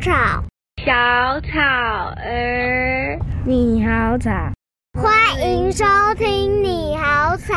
[0.00, 0.10] 草，
[0.84, 1.58] 小草
[2.16, 4.30] 儿，你好草，
[5.00, 5.84] 欢迎收
[6.16, 7.54] 听你好草，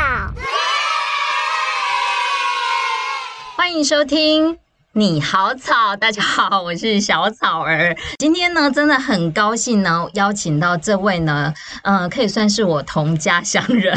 [3.56, 4.58] 欢迎收听。
[4.94, 7.96] 你好草，大家好，我是小草儿。
[8.18, 11.54] 今天呢，真的很高兴呢，邀请到这位呢，
[11.84, 13.96] 嗯、呃，可以算是我同家乡人。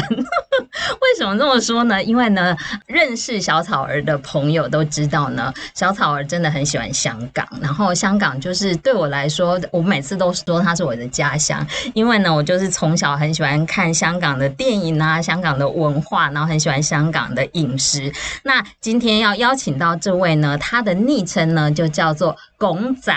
[1.01, 2.03] 为什么这么说呢？
[2.03, 2.55] 因为呢，
[2.87, 7.47] 认识小草儿的朋友都知道呢，小草儿真的很喜欢香港。
[7.61, 18.11] 然后香港就是对我来说，我每次都说它是我的家乡，因为呢，我就是从小很喜欢看香港的电影啊，香港的文化，然后很喜欢香港的饮食。
[18.43, 23.13] 那今天要邀请到这位呢，他的昵称呢就叫做拱仔，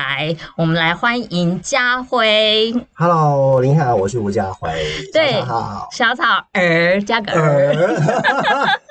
[0.56, 2.74] 我们来欢迎家辉。
[2.94, 4.68] Hello，您好，我是吴家辉。
[5.12, 7.72] 对，好，小草儿加个儿，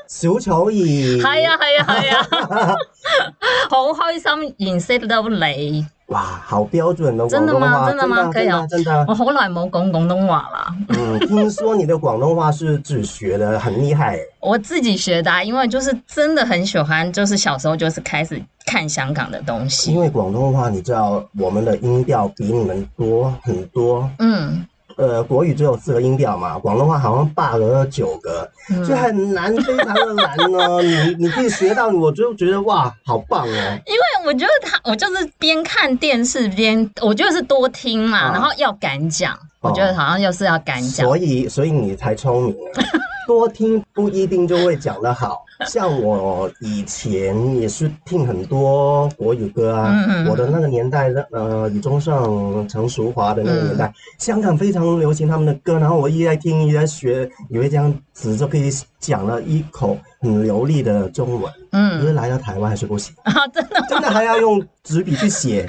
[0.07, 0.71] 小草儿。
[1.19, 2.75] 系啊，系啊，系啊，
[3.69, 5.85] 好开心认识到你。
[6.07, 7.87] 哇，好标准的广东话，真的吗？
[7.89, 8.31] 真的吗？
[8.31, 9.05] 可以啊，真的。
[9.07, 10.75] 我好耐冇讲广东话啦。
[10.89, 14.19] 嗯，听说你的广东话是自学的，很厉害。
[14.39, 19.91] 我自己学的，啊因为就是真的很喜欢，就是小时候就是开始看香港的东西。
[19.91, 24.07] 因为广东话，你知道我们的音调比你们多很多。
[24.19, 24.65] 嗯。
[24.97, 30.81] 呃，国语只有四个音调嘛，广东话好像八个、九个，嗯、所以很难，非常的难哦。
[30.81, 33.45] 你你可以学到，我就觉得哇，好棒哦。
[33.85, 41.05] 因为我觉得他，我就是边看电视边，我觉得是多听嘛，啊、然后要敢讲，我觉得好像又是要敢讲。
[41.05, 42.55] 所以，所以你才聪明。
[43.27, 63.11] 多听不一定就会讲得好，像我以前也是听很多国语歌啊，嗯嗯我的那个年代的呃李宗盛、陈淑华的那个年代，嗯、香港非常流行他们的歌，然后我一直在听，一直在学，以为这样子就可以讲了一口很流利的中文，嗯，可是来到台湾还是不行。
[63.25, 65.65] 啊，真的真的还要用纸笔去写。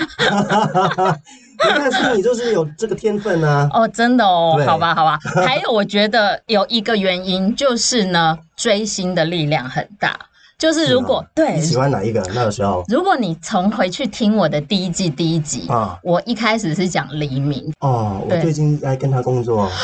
[1.79, 3.71] 但是你就是有这个天分呢、啊？
[3.73, 5.19] 哦，真的哦，好吧，好吧。
[5.47, 10.19] 还有，我觉得有一个原因就是呢，追星的力量很大。
[10.59, 19.71] 就是如果对你喜欢哪一个那个时候，如果你从回去听我的第一季第一集啊，我一开始是讲黎明哦，我最近在跟他工作。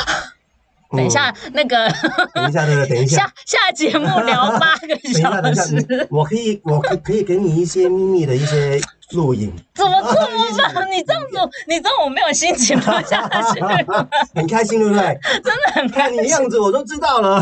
[0.94, 1.88] 等一下，那个，
[2.34, 5.12] 等一下，那个，等一下，下下节目聊八个小时。
[5.12, 8.78] 等一下，等一下，我可以，我可可以给你一些秘密的一些
[9.14, 9.52] 录影。
[9.74, 10.90] 怎么这么办？
[10.90, 13.60] 你这样子， 你知道我没有心情录下去。
[14.34, 15.18] 很开心，对不对？
[15.42, 16.16] 真的很开心。
[16.16, 17.40] 看你样子，我都知道了。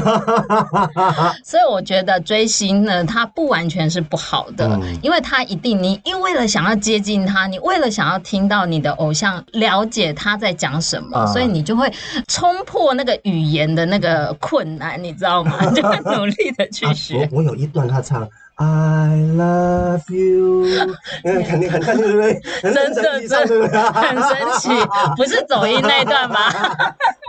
[1.44, 11.92] 所以我觉得追星呢，它不完全是不好的，因为它一定，你因为了想要接近他，你为了想要听到你的偶像，了解他在讲什么，所以你就会
[12.28, 15.58] 冲破那个语言的那个困难，你知道吗？
[15.74, 17.28] 就会努力的去学。
[17.32, 18.28] 我我有一段他唱。
[18.62, 20.66] I love you，
[21.24, 22.38] 嗯，肯定对不对？
[22.60, 24.68] 真的，真的，很神奇，
[25.16, 26.36] 不是走音那段吗？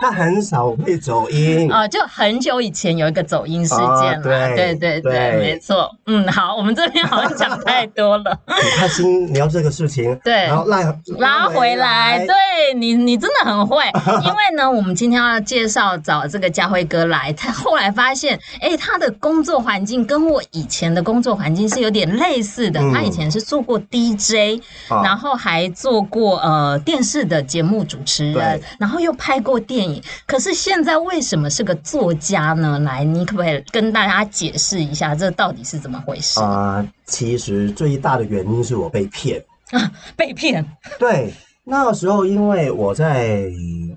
[0.02, 5.88] 他很少会走音啊，就很久以前有一个走音事件了，对对对，没错。
[6.06, 8.36] 嗯，好，我们这边好像讲太多了。
[8.46, 13.82] 很开心聊这个事情，对，然后拉拉回来，对你，你真的很会。
[14.24, 21.22] 因为呢，我们今天要介绍找这个家辉哥来，他后来发现，哎，他的工作环境跟我以前的工。
[21.22, 29.91] 作环境是有点类似的，他以前是做过 DJ，、嗯、然后还做过呃电视的节目主持人，然后又拍过电影。
[30.26, 32.78] 可是现在为什么是个作家呢？
[32.78, 36.88] 来，你可不可以跟大家解释一下，这到底是怎么回事啊、呃？
[37.06, 39.42] 其实最大的原因是我被骗
[39.72, 40.64] 啊，被骗。
[40.98, 41.34] 对。
[41.64, 43.44] 那个时候，因为我在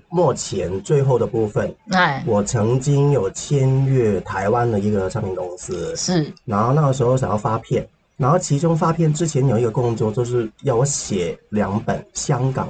[0.08, 6.32] 目前最后的部分，哎，我曾经有签约台湾的一个唱片公司，是。
[6.44, 7.84] 然后那个时候想要发片，
[8.16, 12.68] 然后其中发片之前有一个工作，就是要我写两本香港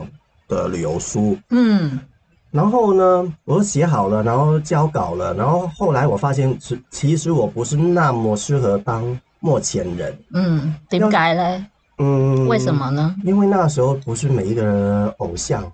[0.49, 2.01] 的旅游书，嗯。
[2.51, 9.05] 然后呢，我写好了，然后交稿了，然后后来我发现，其其实我不是那么适合当
[9.41, 11.67] 幕前人，嗯，点解呢？
[11.99, 13.15] 嗯，为什么呢？
[13.25, 15.71] 因为那个时候不是每一个人偶像，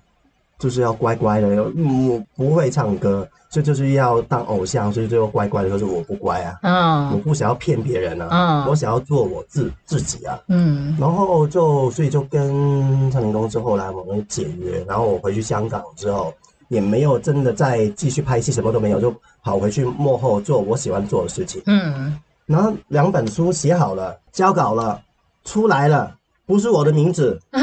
[0.59, 5.69] 就是要乖乖的，我不会唱歌，所以就是要当偶像，所以就要乖乖的。
[5.69, 16.33] 可是我不乖啊，嗯，我不想要骗别人啊，嗯，我想要做我自自己啊，嗯，然后就所以就跟唱片公司后来我们解约，然后我回去香港之后，
[16.73, 19.15] 也没有真的再继续拍戏，什么都没有，就
[19.45, 25.01] 跑回去幕后做我喜欢做的事情，嗯，然后两本书写好了，交稿了。
[25.45, 26.15] 出来了，
[26.47, 27.61] 不是我的名字啊！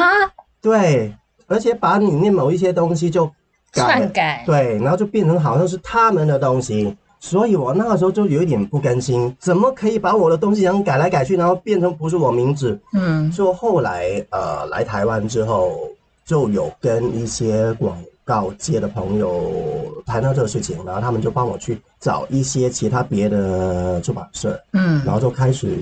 [0.61, 1.15] 对，
[1.47, 3.25] 而且把里面某一些东西就
[3.71, 12.77] 改篡改，对，然后就变成好像是他们的东西，所以我那个时候就有一点不甘心，怎么可以把我的东西想改来改去，然后变成不是我名字？
[12.91, 15.71] 嗯，就后来呃来台湾之后，
[16.25, 17.97] 就有跟一些广
[18.29, 19.51] 告界的朋友
[20.05, 25.75] 谈到这个事情，然后他们就帮我去找一些其他别的出版社，嗯，然后就开始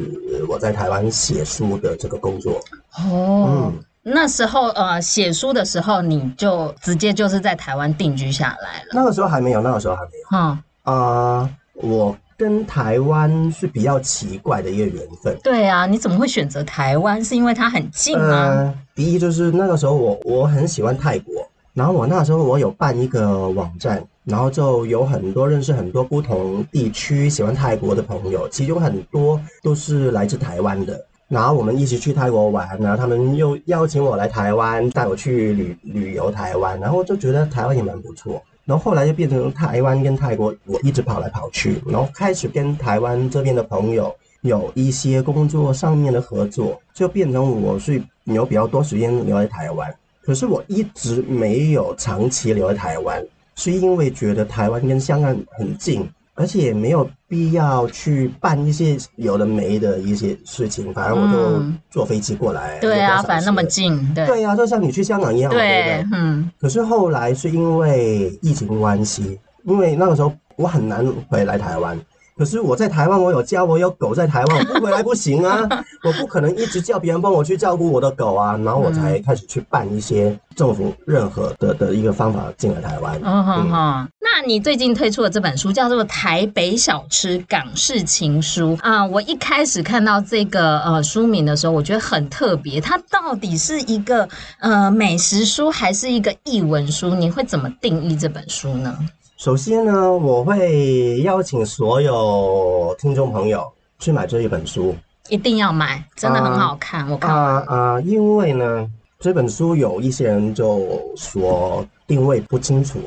[0.47, 2.53] 我在台湾写书的这个工作。
[2.99, 8.87] 哦，嗯，那时候呃写书的时候，你就直接就是在台湾定居下来了？
[8.93, 10.37] 那个时候还没有，那个时候还没有。
[10.37, 15.37] 嗯啊，呃，我跟台湾是比较奇怪的一个缘分。
[15.43, 17.21] 对啊，你怎么会选择台湾？
[17.21, 18.25] 是因为它很近吗？
[18.25, 21.33] 呃，第一就是那个时候我我很喜欢泰国。
[21.77, 30.99] 然后我那时候我有办一个网站，然后就有很多认识很多不同地区喜欢泰国的朋友，其中很多都是来自台湾的。
[31.27, 38.41] 然后我们一起去泰国玩，然后他们又邀请我来台湾，带我去旅旅游台湾，然后就觉得台湾也蛮不错。
[38.65, 49.93] 然后后来就变成台湾跟泰国，我一直跑来跑去，然后开始跟台湾这边的朋友有一些工作上面的合作，就变成我是有比较多时间留在台湾。
[50.27, 53.23] 可是我一直没有长期留在台湾，
[53.55, 60.93] 是因为觉得台湾跟香港很近，而且也没有必要去办一些有的没的一些事情。
[60.93, 62.77] 反正我就坐飞机过来。
[62.79, 63.97] 嗯、对啊，反正那么近。
[64.13, 65.49] 对对啊，就像你去香港一样。
[65.49, 66.51] 对，对对嗯。
[66.59, 71.97] 可是后来是因为疫情关系，因为那个时候我很难回来台湾。
[72.37, 75.67] 可是我在台湾，我有家，我有狗在台湾，我不回来不行啊！
[76.03, 83.19] 我不可能一直叫别人帮我去照顾我的狗啊，然后我才开始去办一些政府任何的的一个方法进来台湾。
[83.23, 84.07] 嗯哼哼。
[84.19, 94.27] 那你最近推出的这本书叫做《台北小吃港式情书》啊，我一开始看到这个呃书名的时候，我觉得很特别，它到底是一个
[94.59, 97.15] 呃美食书还是一个译文书？
[97.15, 98.95] 你会怎么定义这本书呢？
[99.37, 104.95] 首先呢，我会邀请所有听众朋友去买这一本书，
[105.29, 107.01] 一定要买，真的很好看。
[107.01, 108.89] 啊、我看啊啊，因为呢，
[109.19, 112.99] 这本书有一些人就说定位不清楚。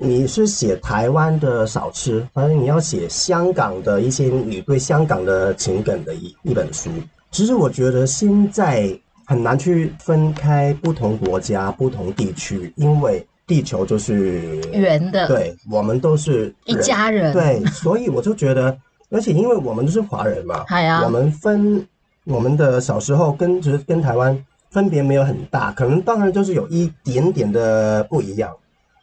[0.00, 6.90] 你是写台湾的小吃，还是你要写香港的一些你对香港的情感的一一本书。
[7.30, 8.90] 其实我觉得现在
[9.24, 13.24] 很难去分开不同国家、不同地区，因为。
[13.46, 18.76] 地球就是圆的，对，我们都是一家人，对，所以我就觉得，
[19.10, 20.64] 而且因为我们都是华人嘛，
[21.04, 21.86] 我们分
[22.24, 24.36] 我们的小时候跟就是跟台湾
[24.70, 28.52] 分别没有很大，可能当然就是有一点点的不一样，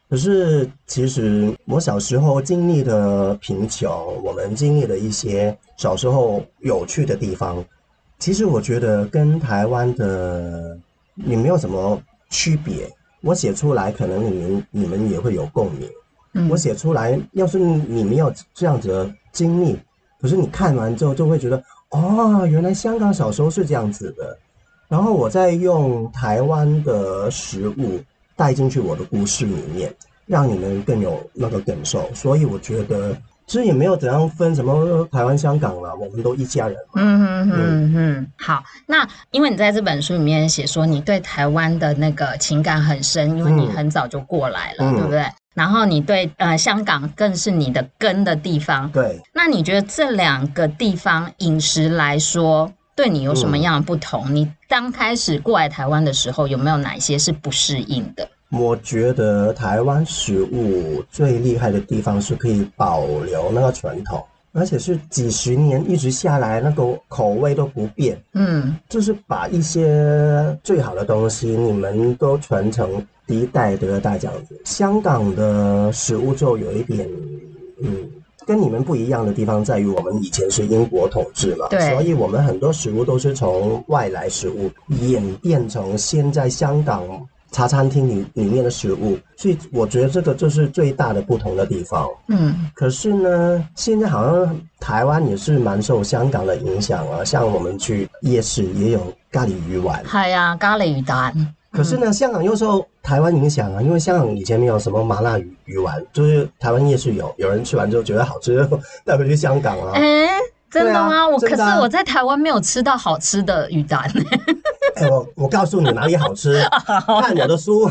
[0.10, 3.90] 可是其实我小时候经历的贫穷，
[4.22, 7.64] 我们经历的一些小时候有趣的地方，
[8.20, 10.78] 其实我觉得跟台湾的
[11.16, 11.98] 也没有什么
[12.30, 12.90] 区别。
[13.24, 15.90] 我写出来，可能你们你们也会有共鸣。
[16.34, 19.80] 嗯，我写出来，要是你没有这样子的经历，
[20.22, 24.38] 可是你看完之后就会觉得，哦，原来香港小时候是这样子的。
[24.90, 28.00] 然后我再用台湾的食物
[28.36, 29.96] 带进去我的故事里面，
[30.26, 32.08] 让你们更有那个感受。
[32.14, 33.18] 所以我觉得。
[33.46, 36.78] 其实也没有怎样分什么台湾、香港了，我们都一家人。
[36.96, 38.64] 嗯嗯嗯嗯，好。
[38.88, 45.26] 那因为你在这本书里面写说，你对台湾的那个情感很深，因为你很早就过来了，嗯、对不对？
[45.54, 48.90] 然后你对呃香港更是你的根的地方。
[48.92, 49.22] 对。
[49.34, 54.24] 那你觉得这两个地方饮食来说，对你有什么样的不同？
[54.30, 58.28] 嗯、你刚开始过来台湾的时候，有没有哪些是不适应的？
[58.56, 68.16] 我觉得台湾食物最厉害的地方是可以保留那个传统，而且是几十年一直下来，那个口味都不变。
[68.34, 74.62] 嗯，就是把一些最好的东西，你们都传承第一代、第二代这样子。
[74.66, 77.10] 香港的食物就有一点，
[77.82, 78.08] 嗯，
[78.46, 84.70] 跟你们不一样的地方在于，我们以前是英国统治嘛，所以我们很多食物都是从外来食物
[85.02, 87.04] 演变成现在香港。
[87.54, 92.10] 茶餐厅里里面的食物，所以我觉得这个就是最大的不同的地方。
[92.28, 100.04] 嗯，可是呢，现在好像台湾也是蛮受香港的影响啊，像我们去夜市也有咖喱鱼丸。
[100.04, 101.32] 系啊，咖喱鱼蛋。
[101.72, 108.68] 可是呢，香港又受台湾影响啊，因为香港以前没有什么麻辣鱼鱼丸，就是台湾夜市有，有人吃完之后觉得好吃，
[109.06, 109.94] 带回去香港啊。
[109.94, 110.28] 欸
[110.72, 111.16] 真的吗？
[111.16, 114.12] 啊、我可是我在台湾没有吃到好吃的鱼蛋。
[114.96, 116.62] 哎、欸，我我告诉你哪里好吃，
[117.22, 117.90] 看我的书。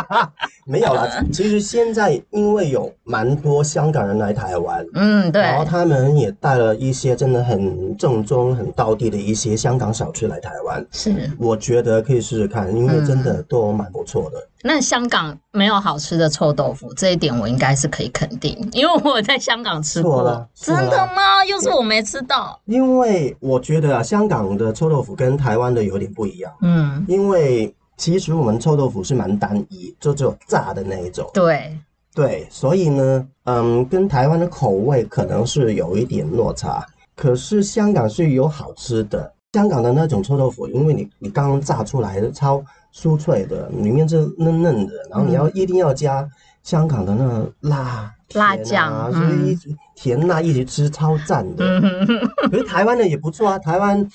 [0.66, 10.86] 没有啦，其实现在因为有蛮多香港人来台湾，嗯，对，然后他们也带了一些真的很正宗、很道地的一些香港小吃来台湾。
[10.92, 14.38] 是，我觉得可以试试看，因为真的都蛮不错的。
[14.38, 20.22] 嗯那香港没有好吃的臭豆腐，这一点我应该是可以肯定，因为我在香港吃过。
[20.22, 21.44] 了真的吗？
[21.48, 22.60] 又是我没吃到。
[22.66, 26.52] 因为我觉得啊，香港的臭豆腐跟台湾的有点不一样。
[26.60, 31.28] 嗯，因为其实我们臭豆腐是蛮单一，就只有炸的那一种。
[31.32, 31.74] 对
[32.14, 36.84] 对，所以呢，嗯，跟台湾的口味可能是有一点落差。
[37.16, 42.62] 可是香港是有好吃的，香港的那种臭豆腐，因为你你刚刚炸出来的超
[42.94, 46.28] 酥脆的，里面是嫩嫩的，然后你要一定要加
[46.62, 51.64] 香港的那个辣、啊、辣酱，所以一直甜辣一起吃超赞的。
[51.80, 52.06] 嗯、
[52.50, 54.08] 可是台湾的也不错啊，台湾。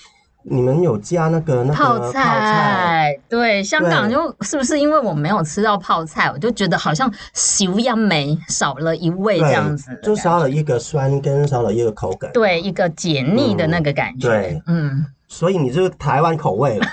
[0.47, 3.17] 你们有加那个那个泡菜？
[3.27, 14.27] 对，香港就是不是因为我没有吃到泡菜，我就觉得好像少一梅，少了一味这样子，就少了一个酸跟少了一个口感，对，一个解腻的那个感觉。
[14.27, 16.85] 嗯对，嗯，所以你就是台湾口味了，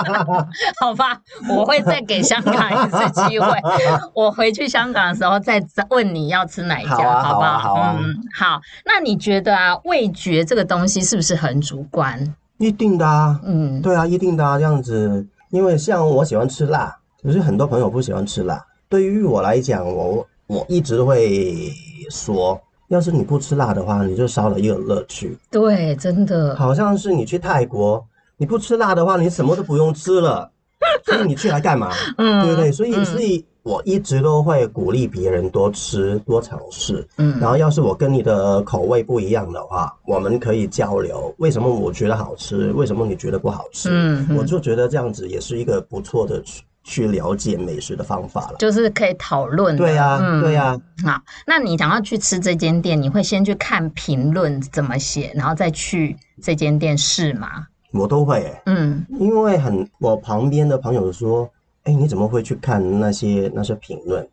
[0.80, 1.20] 好吧？
[1.50, 3.46] 我会再给香港一次机会，
[4.14, 7.58] 我回去香港的时候再问你要吃哪一家，好，啊、好不好？
[7.58, 8.60] 好，啊、嗯，好。
[8.86, 12.34] 那你觉得啊，味觉这个东西是不是很主观？
[12.60, 18.62] 一定的啊，嗯，对啊，一定的啊，这样子，因为像我喜欢吃辣，可是很多朋友不喜欢吃辣。
[18.86, 21.70] 对于我来讲，我我一直会
[22.10, 25.34] 说，要是你不吃辣的话，你就少了一个乐趣。
[25.50, 30.50] 对，真的，好像是你去泰国，你不吃辣的话，你什么都不用吃了，
[31.06, 31.90] 所以你去来干嘛？
[32.18, 32.70] 嗯，对不对？
[32.70, 33.42] 所以，所以。
[33.62, 41.34] 我一直都会鼓励别人多吃多尝试，嗯，然后要是我跟你的口味不一样的话，我们可以交流。
[41.38, 42.72] 为什么我觉得好吃？
[42.72, 43.90] 为什么你觉得不好吃？
[43.92, 49.76] 嗯，我就觉得这样子也是一个不错的去去了解美食的方法了，就是可以讨论。
[49.76, 50.80] 对呀，对呀。
[51.04, 57.66] 好，那你想要去吃这间店，你会先去看评论怎么写，然后再去这间店试吗？
[57.92, 61.46] 我都会、欸，嗯，因为很我旁边的朋友说。
[61.84, 64.26] 哎，你怎么会去看那些那些评论？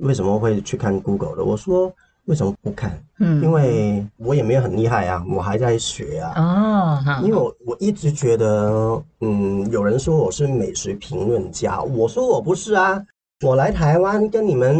[0.00, 1.44] 为什么会去看 Google 的？
[1.44, 1.92] 我说
[2.26, 3.02] 为什么不看？
[3.18, 6.32] 嗯，因为我也没有很厉害啊，我还在学啊。
[6.36, 13.02] 哦，因为我我一直觉得，嗯，有人说我是美食评论家，我说我不是啊。
[13.44, 14.74] 我来台湾跟你们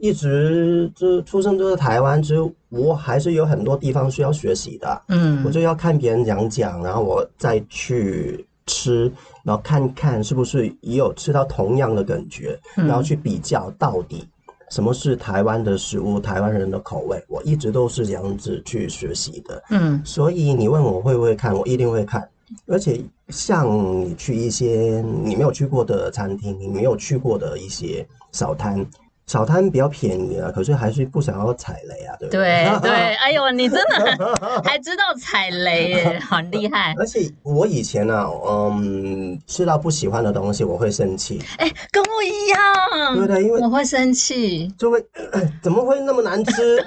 [0.00, 5.02] 一直就出生都在台湾，之后我还是有很多地方需要学习的。
[5.08, 9.10] 嗯，我就要看别人讲讲，然后我再去吃。
[9.42, 14.26] 然后看看是不是也有吃到同样的感觉，然后去比较到底
[14.70, 17.24] 什么是台湾的食物，台湾人的口味。
[17.28, 22.28] 我一直都是这样子去学习的，嗯，所以你问我会不会看，我一定会看。
[22.66, 23.68] 而且像
[24.04, 28.84] 你去一些你没有去过的餐厅，你没有去过的一些小摊。
[29.26, 32.70] 小摊比较便宜啊，可是还是不想要踩雷啊，对不对？
[32.80, 36.94] 对 对，哎呦，你真的还知道踩雷耶， 很厉害！
[36.96, 38.30] 而且我以前呢、啊，
[38.70, 41.42] 嗯，吃到不喜欢的东西，我会生气。
[41.58, 45.04] 哎，跟我一样，对对，因为我会生气，就会
[45.60, 46.84] 怎么会那么难吃？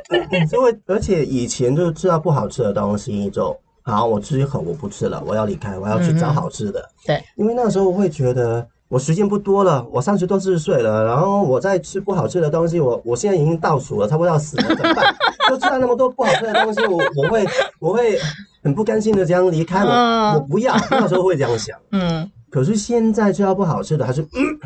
[0.50, 6.80] 就会，而且以前就是吃到不好吃的东西，就好，我吃一口我不吃了，我要离开，我要去找好吃的。
[6.80, 8.66] 嗯、对，因为那时候我会觉得。
[8.92, 15.16] 我时间不多了，我三十多四十岁了，然后我在吃不好吃的东西，我我现在已经倒数了，差不多要死了，怎么办？
[15.48, 17.46] 就吃了那么多不好吃的东西，我我会
[17.78, 18.18] 我会
[18.62, 24.60] 很不甘心的这样离开我，我不要，那时候会这样想，嗯， 可是现在吃到不好吃的还是嗯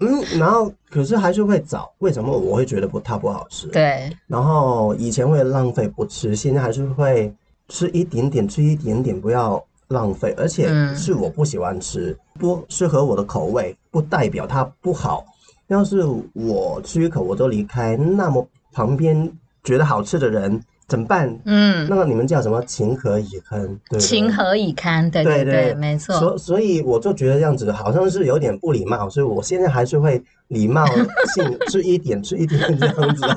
[0.00, 3.66] 嗯，然后可是还是会找，为什么我会觉得不它不好吃？
[3.68, 7.34] 对，然后以前会浪费不吃，现在还是会
[7.68, 9.64] 吃一点点，吃一点点，不要。
[9.88, 15.24] 浪费，而且是我不喜欢吃，嗯、不适合我的口味，不代表它不好。
[15.68, 16.02] 要是
[16.32, 19.30] 我吃一口我就离开，那么旁边
[19.62, 21.38] 觉得好吃的人怎么办？
[21.44, 22.62] 嗯，那么你们叫什么？
[22.64, 23.78] 情何以堪？
[23.90, 25.10] 对，情何以堪？
[25.10, 26.18] 对对对，对对没错。
[26.18, 30.86] 所所以我就觉得这样子好像是有点不礼貌，所以我现在还是会礼貌
[31.34, 33.22] 性 吃一点，吃一点这样子。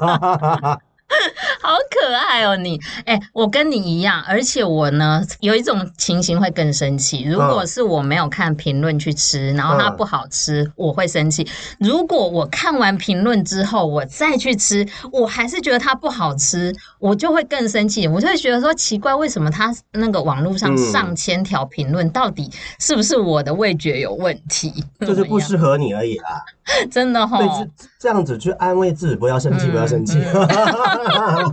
[1.62, 7.24] 好可爱哦，你哎、欸，我跟你一样，而且我呢有一种情形会更生气。
[7.24, 11.48] 如果是我没有看评论去吃，然后它不好吃，嗯、我会生气。
[11.80, 18.08] 如果我看完评论之后，我再去吃，我还是觉得它不好吃，我就会更生气。
[18.08, 22.50] 我就会觉得说奇怪，为什么它那个网络上上千条评论，到底
[22.80, 24.84] 是不是我的味觉有问题？
[25.02, 26.44] 就是不适合你而已啦。
[26.90, 30.22] 真的哈、哦，对，这样子去安慰自己，不要生气，嗯、不要生气。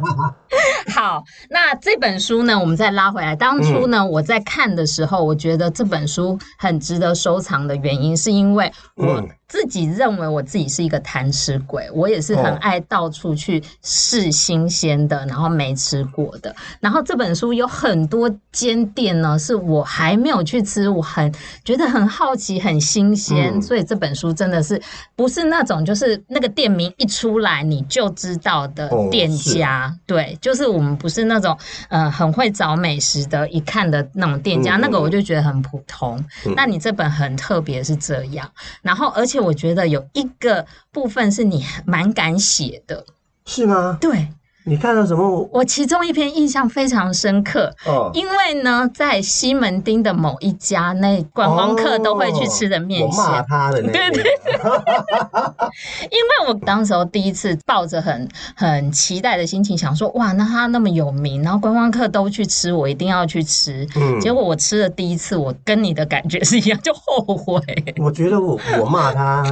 [0.94, 3.36] 好，那这本书呢，我们再拉回来。
[3.36, 16.54] 当初呢，我在看的时候，我觉得这本书很值得收藏的原因，是因为我自己认为我自己是一个贪吃鬼，我也是很爱到处去试新鲜的，然后没吃过的。
[16.80, 21.32] 然后这本书有很多间店呢，是我还没有去吃，我很
[21.64, 23.50] 觉得很好奇、很新鲜。
[23.54, 24.78] 嗯、所以这本书真的是
[25.16, 29.86] 不是那种就是那个店名一出来你就知道的店家？
[29.86, 31.56] 哦、对，就是我们不是那种
[31.88, 36.22] 呃很会找美食的，一看的那种店家，嗯、那个我就觉得很普通。
[36.54, 38.46] 那、嗯、你这本很特别，是这样。
[38.82, 39.37] 然后而且。
[39.40, 43.06] 我觉得有一个部分是你蛮敢写的，
[43.44, 43.98] 是吗？
[44.00, 44.28] 对。
[44.68, 45.48] 你看到什么？
[45.50, 54.22] 我其中一篇印象非常深刻，哦，因为呢，在西门町的某一家，那观光客都会去吃的面线，我骂他的那个，对对，
[56.12, 63.88] 因为我当时候第一次抱着很很期待的心情，想说，哇，那他那么有名，然后观光客都去吃，我一定要去吃。
[63.96, 67.58] 嗯，结果我吃了第一次，我跟你的感觉是一样，就后悔。
[67.96, 69.42] 我觉得我我骂他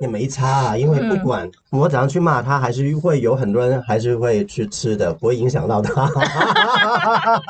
[0.00, 4.46] 也没差啊，因为不管 我怎样去骂他，还是会有很多人还是会。
[4.50, 6.10] 去吃的不会影响到他，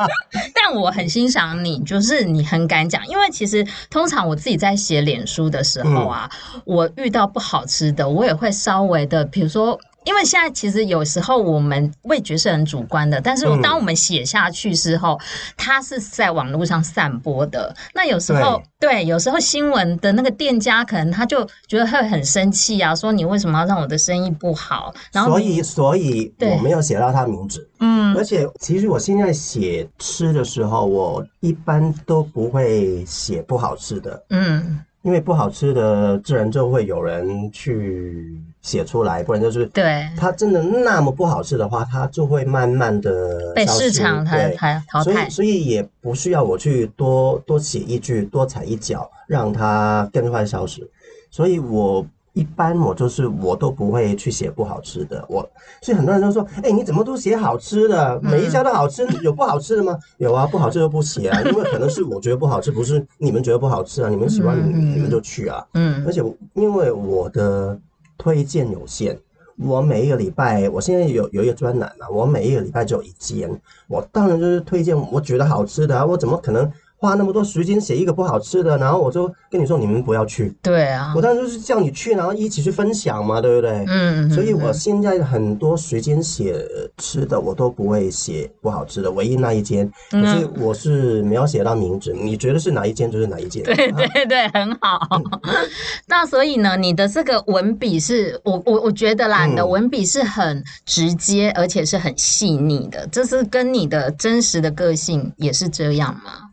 [0.54, 9.80] 但我很欣赏你，就是你很敢讲，因为其实通常我自己在写脸书的时候啊，嗯、我遇到不好吃的，我也会稍微的，比如说。
[10.04, 15.26] 因为现在其实有时候我们味觉是很主观的，但是当我们写下去之后，嗯、
[15.56, 17.74] 它是在网络上散播的。
[17.94, 24.94] 那有时候对，对，有时候新闻的那个店家可能他就觉得会很生气啊，说你为什么要让我的生意不好？
[25.12, 27.68] 然后所以所以我没有写到他名字。
[27.80, 34.22] 嗯，而且其实我现在写吃的时候，我一般都不会写不好吃的。
[34.30, 34.80] 嗯。
[35.02, 44.36] 因为不好吃的，自然就会有人去写出来，不然就是对它真的那么不好吃的话，它就会慢慢的被市场淘
[44.88, 45.04] 淘汰。
[45.04, 50.88] 所以，所以也不需要我去多多写一句，多踩一脚，让它更快消失。
[51.30, 52.06] 所以我。
[52.32, 55.40] 一般我就是我都不会去写不好吃的，我
[55.82, 58.20] 所以很多人都说，哎、欸，你怎么都写好吃的？
[58.22, 59.98] 每一家都好吃，有不好吃的吗？
[60.18, 65.66] 有啊，不好吃就不写啊， 因为可能是我觉得不好吃，不是你们觉得不好吃啊，你们喜欢你们，就去啊。
[65.74, 66.22] 嗯，而且
[66.54, 67.76] 因为我的
[68.16, 69.18] 推荐有限，
[69.58, 73.50] 我每一个礼拜，我现在有有一个专栏啊，我每一个礼拜只有一间，
[73.88, 76.70] 我当然就是推荐我觉得好吃的啊，我怎么可能？
[77.00, 80.54] 花那么多时间写一个不好吃的，然后我就跟你说你们不要去。
[80.62, 83.84] 对啊，我当时就是叫你去，然后一起去分享嘛，对不对？
[83.88, 86.54] 嗯，所以我现在很多时间写
[86.98, 92.12] 吃的，我都不会写不好吃的，唯一那一间，可是我是没有写到名字。
[92.12, 93.62] 你觉得是哪一间就是哪一间。
[93.62, 95.00] 对对对，很好。
[96.06, 106.49] 那所以呢，你的这个文笔是我我我觉得啦，你的文笔是很直接，而且是很细腻的，这是跟你的真实的个性也是这样吗？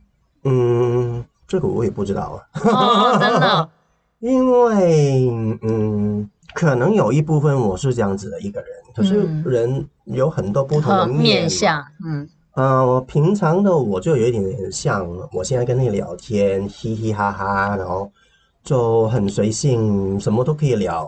[0.50, 2.62] 嗯，这个我也不知道啊。
[2.64, 3.70] 哦，真的，
[4.20, 5.30] 因为
[5.62, 11.84] 嗯，可能有一部分我是这样子的一个人，可是人有很多不同的面，面相。
[12.06, 18.10] 嗯，呃，我平常的我就有一点点像我现在跟你聊天，嘻嘻哈哈，然后
[18.64, 21.08] 就很随性，什么都可以聊。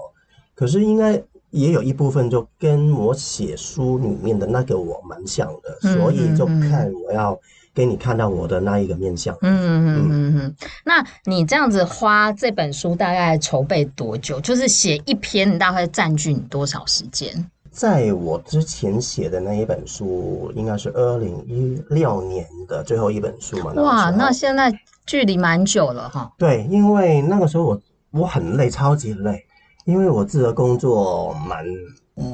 [0.53, 1.21] 可是应该
[1.51, 7.39] 也有一部分就跟我写书里面的那个我蛮像的，嗯，所以就看我要。
[7.79, 9.33] 给你看到我的那一个面相。
[9.39, 10.55] 嗯嗯嗯嗯嗯。
[10.83, 14.37] 那你这样子花这本书大概筹备多久？
[14.41, 17.33] 就是写一篇，你大概占据你多少时间？
[17.71, 23.71] 在我之前写的那一本书，应该是二零一六年的最后一本书嘛。
[23.75, 26.29] 哇，那现在距离蛮久了哈。
[26.37, 29.41] 对，因为那个时候我我很累，超级累，
[29.85, 31.63] 因为我自己的工作蛮，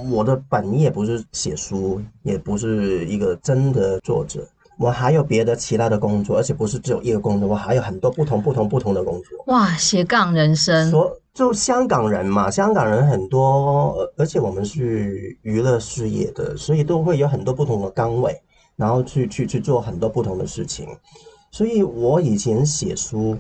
[0.10, 4.44] 我的本业不是写书，也不是一个真的作者。
[4.78, 9.44] 我还有别的其他的工作，而且不是只有一个工作，我还有很多不同、不同、不同的工作。
[9.48, 10.92] 哇，斜杠人生。
[10.92, 18.42] 说就香港人嘛，香港人很多，而且我们是娱乐事业的，所以都会有很多不同的岗位，
[18.76, 20.88] 然后去去去做很多不同的事情。
[21.52, 23.38] 所以我以前写书，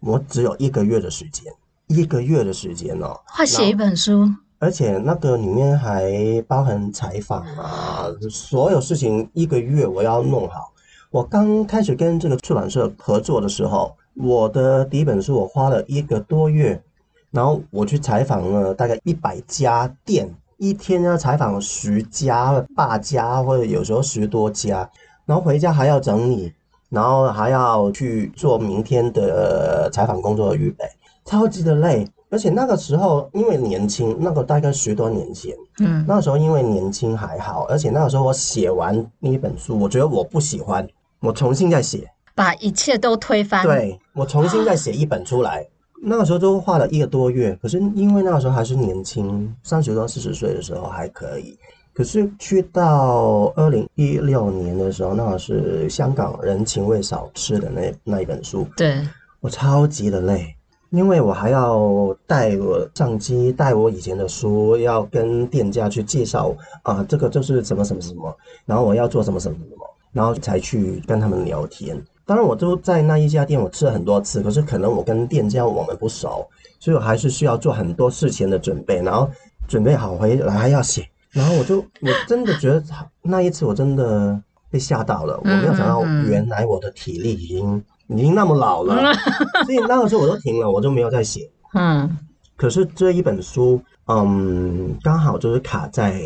[0.00, 1.52] 我只有一个月的时间，
[1.86, 4.28] 一个月的时间哦，快写一本书。
[4.58, 10.71] 而且那个里面还包含采访啊，所有事情一个月我要弄好。
[11.12, 16.82] 我刚开始跟这个出版社合作的时候，我的第一本书我花了一个多月，
[17.30, 24.88] 然后我去采访了大概一百家店，一天要采访十家、八家，或者有时候十多家，
[25.26, 26.50] 然后回家还要整理，
[26.88, 30.82] 然后还要去做明天的采访工作的预备，
[31.26, 32.08] 超级的累。
[32.30, 40.88] 而且那个时候因为年轻，那个大概十多年前，嗯，那个时候因为年轻还好，而且那个时候我写完那一本书，我觉得我不喜欢。
[41.22, 43.62] 我重新再写，把一切都推翻。
[43.64, 45.66] 对，我重新再写一本出来，
[46.02, 51.56] 那个时候都画了一个多月，可是因为那个时候还是年轻，三十到四十岁的时候还可以。
[51.94, 59.06] 可是去到二零一六年的时候，那个是香港人情味少吃的那那一本书，对，
[59.40, 60.56] 我超级的累，
[60.88, 72.00] 因为我还要带我相机，带我以前的书，要跟店家去介绍啊，这个就是什么什么什么，然后我要做什么什么什么，然后才去跟他们聊天。
[72.24, 76.48] 当然，我都在那一家店我吃了很多次，可是可能我跟店家我们不熟，
[76.78, 79.28] 所以我还是需要做很多事前的准备，然后
[79.66, 81.04] 准备好回来还要写。
[81.30, 82.82] 然后我就我真的觉得
[83.22, 89.12] 那一次我真的被吓到了，我没有想到原来我的体力已经已经那么老了，
[89.66, 91.50] 所以那个时候我都停了，我就没有再写。
[91.74, 92.18] 嗯，
[92.56, 96.22] 可是这一本书，嗯，刚好就是卡在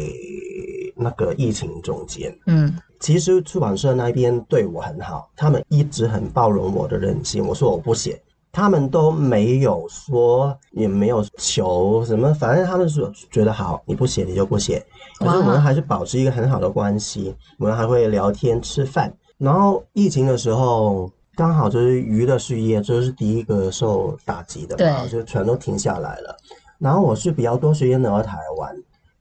[0.96, 2.36] 那个疫情中间。
[2.46, 7.46] 嗯，其实出版社那边对我很好，他们一直很包容我的任性。
[7.46, 8.20] 我说我不写。
[8.52, 14.82] 他们都没有说，也没有求什么，反正他们是觉得好，你不写你就不写。
[15.18, 19.12] 可是我们还是保持一个很好的关系，我们还会聊天吃饭。
[19.36, 26.34] 然后疫情的时候，刚好就是娱乐事业就是第一个受打击的嘛，就全都停下来了。
[26.78, 28.74] 然后我是比较多时间留在台湾。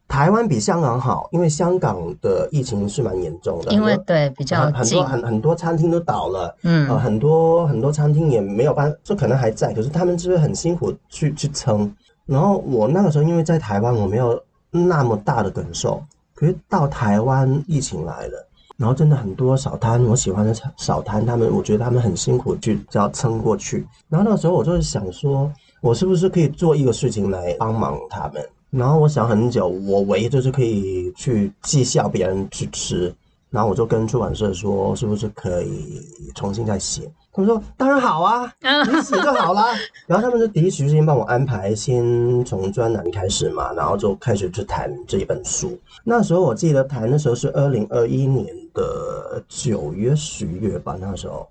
[0.07, 3.71] 台湾比香港好，因为香港的疫情是蛮严重的。
[3.71, 11.91] 因为对比较很多很很多餐厅都倒了，嗯，呃、很多很多餐厅也没有办法，就可能还在，可是他们就是很辛苦去去撑。
[12.25, 14.41] 然后我那个时候因为在台湾，我没有
[14.71, 16.01] 那么大的感受。
[16.33, 23.87] 可是到台湾疫情来了，然后真的很多小摊，我喜欢的小摊，他们我觉得他们很辛苦去只要撑过去。
[24.09, 28.45] 然后那个时候我就是想说，我是不是可以做一个事情来帮忙他们？
[28.71, 33.13] 然后我想很久，我唯一就是可以去绩效别人去吃，
[33.49, 36.01] 然后我就跟出版社说，是不是可以
[36.35, 37.09] 重新再写？
[37.31, 39.73] 他们说当然好啊， 你写就好啦。
[40.07, 45.77] 然后他们就第一时间帮我安排，先从专栏开始嘛，然后就开始去谈这一本书。
[46.03, 51.47] 那时候我记得谈的时候是二零二一年的九月十月吧，那时候，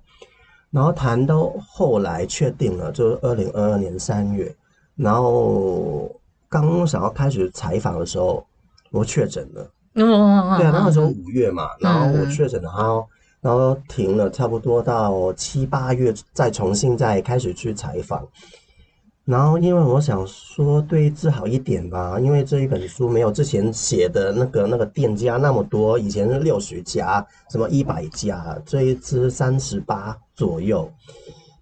[0.70, 4.54] 然后谈到后来确定了，就是二零二二年三月，
[4.94, 6.10] 然后。
[6.62, 8.46] 刚想要开始采访的时候，
[8.90, 9.70] 我确诊了。
[9.92, 13.08] 对啊，那个时候五月嘛，然后我确诊了，然后
[13.40, 18.26] 然后停了，差不多到七八月再重新再开始去采访。
[19.24, 30.88] 然后因为我想说对治好一点吧，因为这一本书没有之前写的那个那个店家那么多，以前是六十家，什么一百家，这一支三十八左右。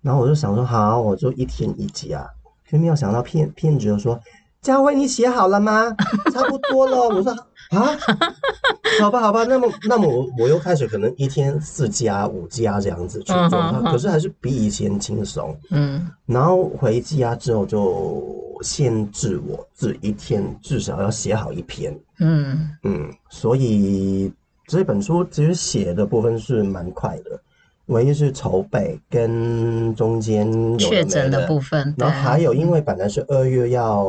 [0.03, 2.29] 然后我就想说好，我就一天一家，
[2.69, 4.21] 却没有想到骗骗子就说。
[4.63, 5.95] 佳慧，你写好了吗？
[6.33, 7.09] 差不多了。
[7.09, 7.33] 我说
[7.71, 7.99] 啊，
[9.01, 15.57] 好吧，好吧，那么，那么我我又开始可能一天四加、五加这样子去做它，可是还是比以前轻松。
[15.71, 18.23] 嗯，然后回家之后就
[18.63, 21.99] 限制我这一天至少要写好一篇。
[22.21, 24.33] 嗯嗯，所以
[24.69, 27.41] 这本书其实写的部分是蛮快的。
[27.93, 34.07] 唯一是筹备跟中间确诊的部分，然后还有因为本来是二月要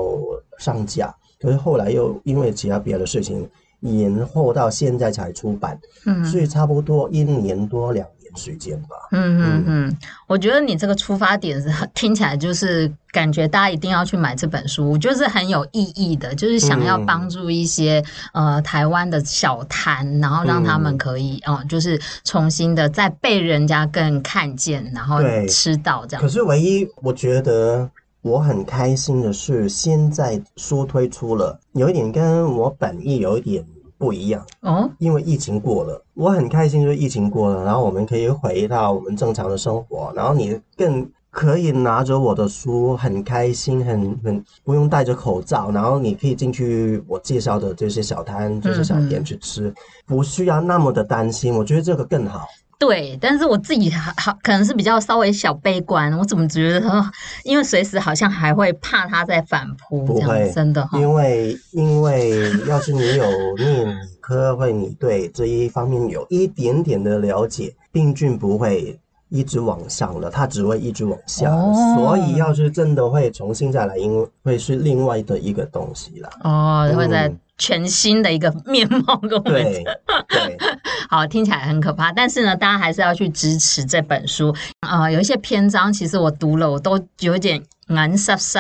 [0.57, 3.47] 上架，可是后来又因为其他别的事情
[3.81, 8.12] 延后到现在才出版，嗯，所以差不多一年多两年。
[8.35, 21.57] 时间吧，嗯嗯嗯，我觉得你这个出发点是 听起来就是感觉大家一定要去买这本书，我觉得是很有意义的，就是想要帮助一些、嗯、呃台湾的小摊，然后让他们可以哦、嗯。
[21.57, 26.21] 呃，就是重新的再被人家更看见，然后吃到这样。
[26.21, 27.89] 可是唯一我觉得
[28.21, 33.63] 我很开心的是，现在书推出了，有一点跟我本意有一点。
[34.03, 34.45] 不一样。
[34.59, 52.45] 哦，因为疫情过了，我很开心，就是疫情过了，然后我们可以回到我们正常的生活，然后你更可以拿着我的书，很开心，很很不用戴着口罩，然后你可以进去我介绍的这些小摊、这些小店去吃，嗯嗯，不需要那么的担心，我觉得这个更好。
[52.85, 56.11] 对，但是我自己还好，可能是比较稍微小悲观。
[56.19, 57.09] 我怎么觉得他，
[57.45, 60.85] 因为随时好像还会怕他在反扑，不会真的。
[60.91, 63.25] 因为因为要是你有
[63.57, 71.49] 念理科，会你对这一方面有一点点的了解，病菌不会一直往上的，它只会一直往下。
[71.49, 71.95] 哦。
[71.95, 76.29] 所以要是真的会重新再来，因为会是另外的一个东西了。
[76.43, 77.29] 哦，会在。
[77.29, 79.83] 嗯全新的一个面貌跟我们对，
[80.27, 80.57] 对，
[81.09, 84.55] 好，听起来很可怕，但是呢，大家还是要去支持这本书。
[84.81, 88.59] 啊、有一些篇章，其实我读了，我都有点眼湿湿，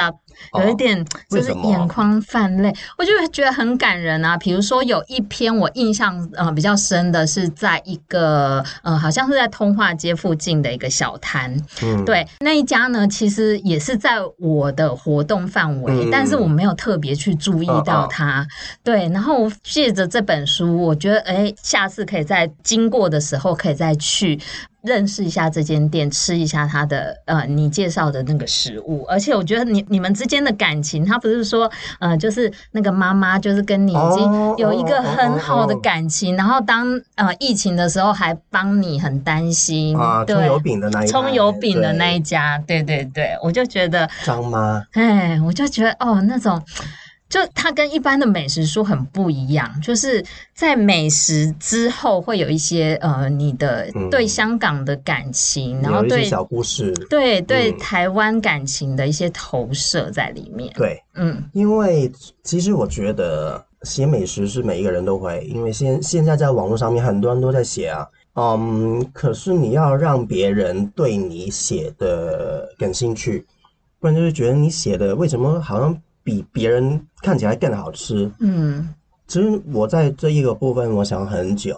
[0.59, 4.37] 有一点就是眼眶泛泪，我就觉得很感人啊。
[4.37, 18.47] 比如说有一篇我印象呃比较深的是，在一个呃好像是在通化街附近的一个小摊，嗯，对，那一家呢其实也是在我的活动范围，嗯，但是我没有特别去注意到它，哦哦，
[18.83, 19.09] 对。
[19.09, 24.39] 然后借着这本书，我觉得哎，下次可以在经过的时候可以再去。
[24.83, 46.61] 认识一下这间店，吃一下它的呃，你介绍的那个食物，而且我觉得你你们之间的感情，他不是说呃，就是那个妈妈就是跟你已经有一个很好的感情，然后当呃疫情的时候还帮你很担心，啊，葱油饼的那一葱油饼的那一家，对对对，我就觉得张妈，哎，我就觉得哦那种。
[47.33, 60.71] 就它跟一般的美食书很不一样，就是在美食之后会有一些呃，你的对香港的感情，嗯、然后对小故事，对对台湾感情的一些投射在里面。
[60.75, 62.11] 对，嗯，因为
[62.43, 73.43] 其实我觉得写美食是每一个人都会，因为现现在在网络上面很多人都在写啊，嗯，可是你要让别人对你写的感兴趣，
[73.99, 75.99] 不然就是觉得你写的为什么好像。
[76.23, 78.31] 比别人看起来更好吃。
[78.39, 78.87] 嗯，
[79.27, 81.75] 其实我在这一个部分，我想很久，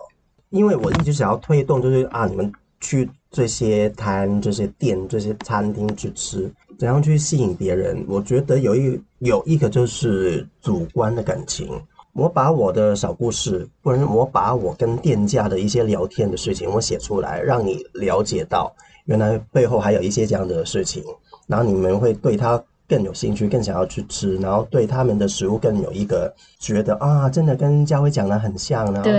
[0.50, 8.06] 因为我一直想要推动，就是啊，你们去这些摊、这些店、这些餐厅去吃，怎样去吸引别人？
[8.08, 11.68] 我觉得有一有一个就是主观的感情。
[12.14, 18.74] 我把我的小故事，或者我把我跟店家的一些聊天的事情，我写出来，让你了解到
[19.06, 21.04] 原来背后还有一些这样的事情，
[21.48, 22.64] 然后你们会对他。
[22.88, 28.92] 更有兴趣，更想要去吃，然后对他们的食物更有一个觉得啊，真的跟佳慧讲的很像。
[28.94, 29.10] 然后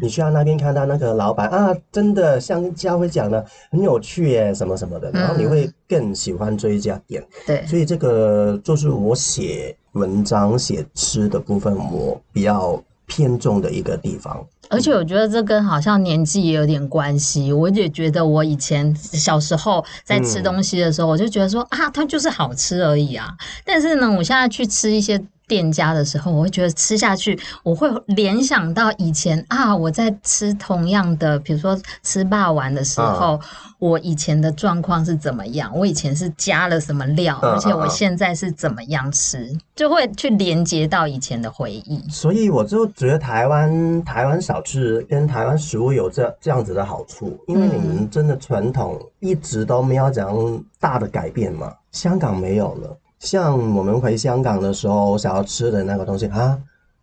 [0.00, 7.24] 你去到那边看到那个老板啊，真的像佳慧讲的很有趣耶，什么什么的，然后你会更喜欢这一家店。
[7.46, 14.44] 对、嗯，所以这个就是我写文章、写吃的部分，我比较偏重的一个地方。
[14.68, 17.52] 而且我觉得这跟好像年纪也有点关系。
[17.52, 23.34] 我也觉得我以前小时候在吃东西的时候，我就觉得说啊，它就是好吃而已啊。
[23.64, 25.22] 但是呢，我现在去吃一些。
[25.46, 33.40] 店家的时候，我会觉得吃下去，我会联想到以前啊，我在吃同样的，比如说吃霸王的时候，啊、
[33.78, 35.70] 我以前的状况是怎么样？
[35.76, 42.02] 我以前是加了什么料，啊、而且我现在是怎么样吃，啊、就会去连接到以前的回忆。
[42.10, 52.98] 所以我就觉得台湾台湾小吃跟台湾食物有这这样子的好处，因为你们真的传统一直都没有这样大的改变嘛，香港没有了。
[53.18, 56.58] 像我们回香港的时候，想要吃的那个东西啊，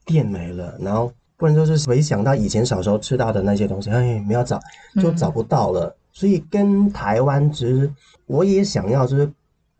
[0.05, 4.59] 店没了，然后不然就是回想到以前小时候吃到的那些东西，哎，没有找，
[5.01, 5.85] 就找不到了。
[5.85, 7.91] 嗯、所以跟台湾，其实
[8.27, 9.29] 我也想要就是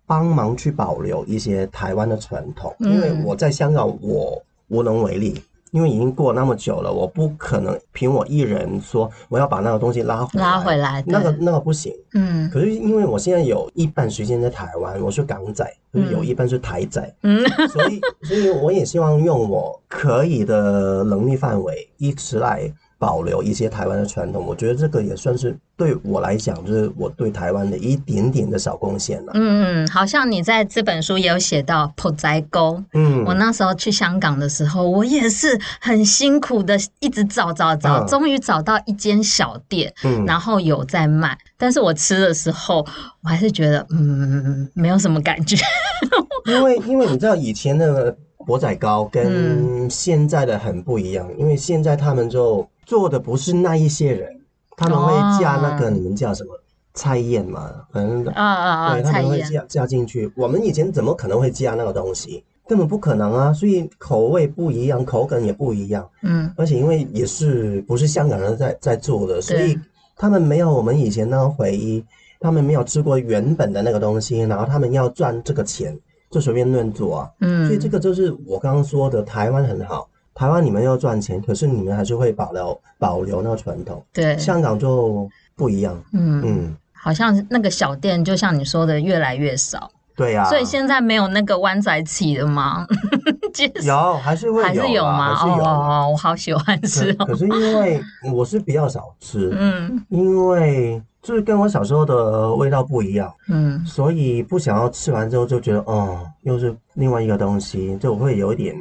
[0.06, 5.42] 帮忙去保留一些台湾的传统，因为我在香港我无能为力。
[5.74, 11.92] 因为已经过那么久了，我不可能凭我一人说我要把那个东西拉回来，拉回来，那个那个不行。
[12.14, 22.72] 嗯，可是因为我现在有一半时间在台湾，我是港仔，嗯、有一半是台仔，嗯，所以 所以我也希望用我可以的能力范围一直来。
[23.04, 29.34] 保留一些台湾的传统，我觉得这个也算是对我来讲，就是我对台湾的一点点的小贡献了。
[29.36, 32.82] 嗯，好像你在这本书也有写到朴仔糕。
[32.94, 41.38] 嗯，我那时候去香港的时候，我也是很辛苦的，一直找找找，终于找到一间小店，嗯，然后有在卖。
[41.58, 42.78] 但是我吃的时候，
[43.22, 45.58] 我还是觉得，嗯，没有什么感觉。
[46.48, 52.66] 因为，因为你知道以前的钵仔糕跟现在的很不一样，嗯，因为现在他们就。
[52.86, 54.42] 做的不是那一些人，
[54.78, 56.52] 他们会加那个你们叫什么
[56.94, 57.72] 菜宴嘛？
[57.92, 60.32] 反正啊啊啊，对，他们会加加进去。
[60.36, 62.44] 我们以前怎么可能会加那个东西？
[62.66, 63.52] 根本不可能啊！
[63.52, 66.10] 所以口味不一样，口感也不一样。
[66.22, 69.78] 嗯，而且因为也是不是香港人在在做的，所以
[70.16, 72.02] 他们没有我们以前那个回忆，
[72.40, 75.94] 他们没有吃过原本的那个东西，然后他们要赚这个钱
[76.32, 77.30] 就随便乱做啊。
[77.42, 80.08] 嗯，所以这个就是我刚刚说的，台湾很好。
[80.36, 84.04] 台湾你们要赚钱，可是你们还是会保留保留那个传统。
[84.12, 85.96] 对，香港就不一样。
[86.14, 89.90] 嗯嗯，好像那个小店，就像你说的，越来越少。
[90.16, 90.50] 对呀、啊。
[90.50, 92.86] 所以现在没有那个湾仔起的吗？
[93.84, 95.36] 有，还是会有，还是有吗？
[95.36, 97.26] 还是有哦，我好喜欢吃哦。
[97.26, 98.02] 可是因为
[98.34, 108.76] 我是比较少吃，嗯，因为就是跟我小时候的味道不一样，嗯，所以不想要吃完之后就觉得，哦，又是另外一个东西，就会有一点。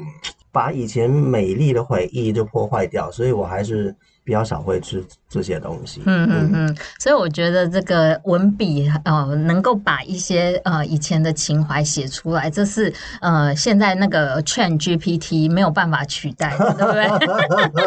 [0.53, 6.03] 把以前美丽的回忆就破坏掉，所以我还是比较少会吃这些东西。
[6.05, 17.03] 嗯嗯嗯，所以我觉得这个文笔呃，能够把一些呃以前的情怀写出来，这是呃现在那个 ChatGPT 没有办法取代的，对不对？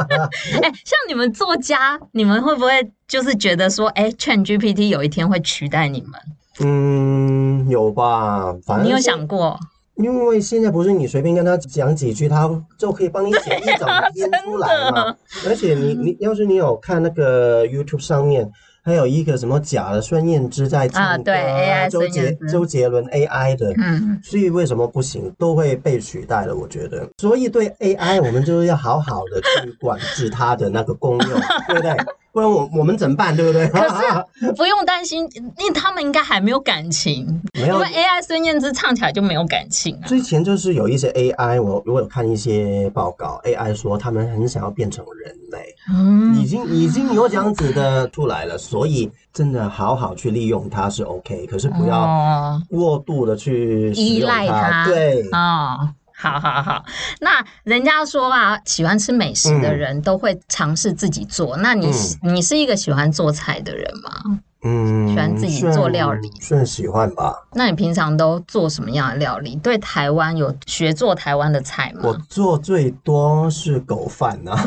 [0.62, 6.20] 哎，像你们作家，你们会不会就是觉得说，哎，ChatGPT 有一天会取代你们？
[6.62, 9.60] 嗯，有吧，反正你有想过？
[9.96, 15.16] 因为现在不是你随便跟他讲几句，他就可以帮你写一整篇出来嘛。
[15.48, 18.50] 而且你你要是你有看那个 YouTube 上面，
[18.84, 25.34] 还有一个什么假的孙燕姿在唱歌，啊、周杰周杰伦 AI 的，嗯，所以为什么不行？
[25.38, 27.08] 都会被取代了，我觉得。
[27.18, 31.30] 所以对 AI，我们就是要好好的去管制它的那个功用，
[31.68, 31.96] 对不对？
[32.36, 33.66] 不然我我们怎么办，对不对？
[33.70, 35.26] 可是 不用担心，
[35.58, 37.26] 因为他们应该还没有感情。
[37.54, 40.06] 没有，因为 AI 孙燕姿唱起来就没有感情啊。
[40.06, 55.88] 之前就是有一些 AI，我我有看一些报告，AI 说他们很想要变成人类，嗯，已经已经有这样子的出来了，所以真的好好去利用它是 OK，可是不要过度的去依赖它，对哦。
[56.26, 56.84] 好好好，
[57.22, 61.56] 那人家说啊，喜欢吃美食的人都会尝试自己做。
[61.58, 61.88] 嗯、那你、
[62.24, 64.40] 嗯、你是一个喜欢做菜的人吗？
[64.64, 67.36] 嗯，喜欢自己做料理，算喜欢吧。
[67.54, 69.56] 那你平常都做什么样的料理？
[69.58, 72.02] 对台湾有学做台湾的菜吗？
[72.06, 74.58] 我做最多是狗饭啊，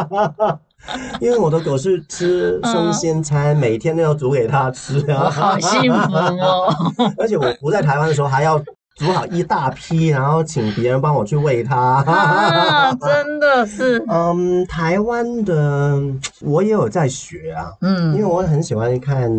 [1.20, 6.74] 因为我的狗是吃生鲜餐，嗯、每天都要煮给它吃啊，好幸福哦。
[7.18, 8.58] 而且我不在台湾的时候还要。
[8.98, 11.76] 煮好一大批，然后请别人帮我去喂它。
[11.76, 14.04] 啊，真的是。
[14.10, 15.98] 嗯，台湾的
[16.40, 17.70] 我也有在学啊。
[17.80, 19.30] 嗯，因为我很喜欢看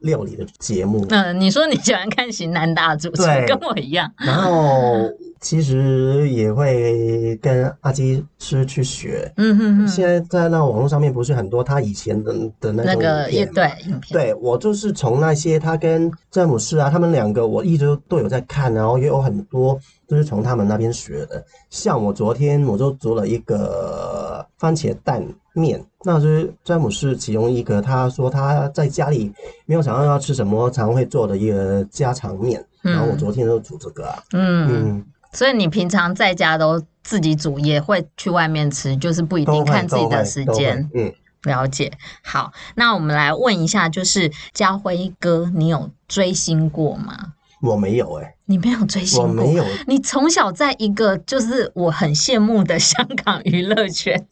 [0.00, 1.04] 料理的节目。
[1.10, 4.10] 嗯，你说你喜欢看《型男大主厨》，对，跟我一样。
[4.18, 5.10] 然后。
[5.42, 9.88] 其实也会跟阿基师去学，嗯哼哼。
[9.88, 13.68] 现在在那网络上面不是很多他以前的的那个也对，
[14.10, 19.76] 对我就是从那些他跟詹姆斯啊，他们两个我一直都有在看，然后也有很多
[20.06, 21.44] 就是从他们那边学的。
[21.70, 29.32] 像我昨天我就做了一个番茄蛋面，那是詹姆斯其中一个，他说他在家里
[29.66, 34.68] 没有想到要吃什么，常会做的一个家常面，然后我昨天就煮这个啊，嗯。
[34.70, 40.90] 嗯所以你平常在家都自己煮，也会去外面吃，就是不一定看自己的时间。
[40.94, 41.12] 嗯，
[41.44, 41.90] 了解。
[42.22, 47.32] 好，那我们来问一下，就是家辉哥，你有追星过吗？
[47.62, 49.28] 我没有哎、欸，你没有追星过？
[49.28, 49.64] 我没有。
[49.86, 54.26] 你从小在一个就是我很羡慕的香港娱乐圈。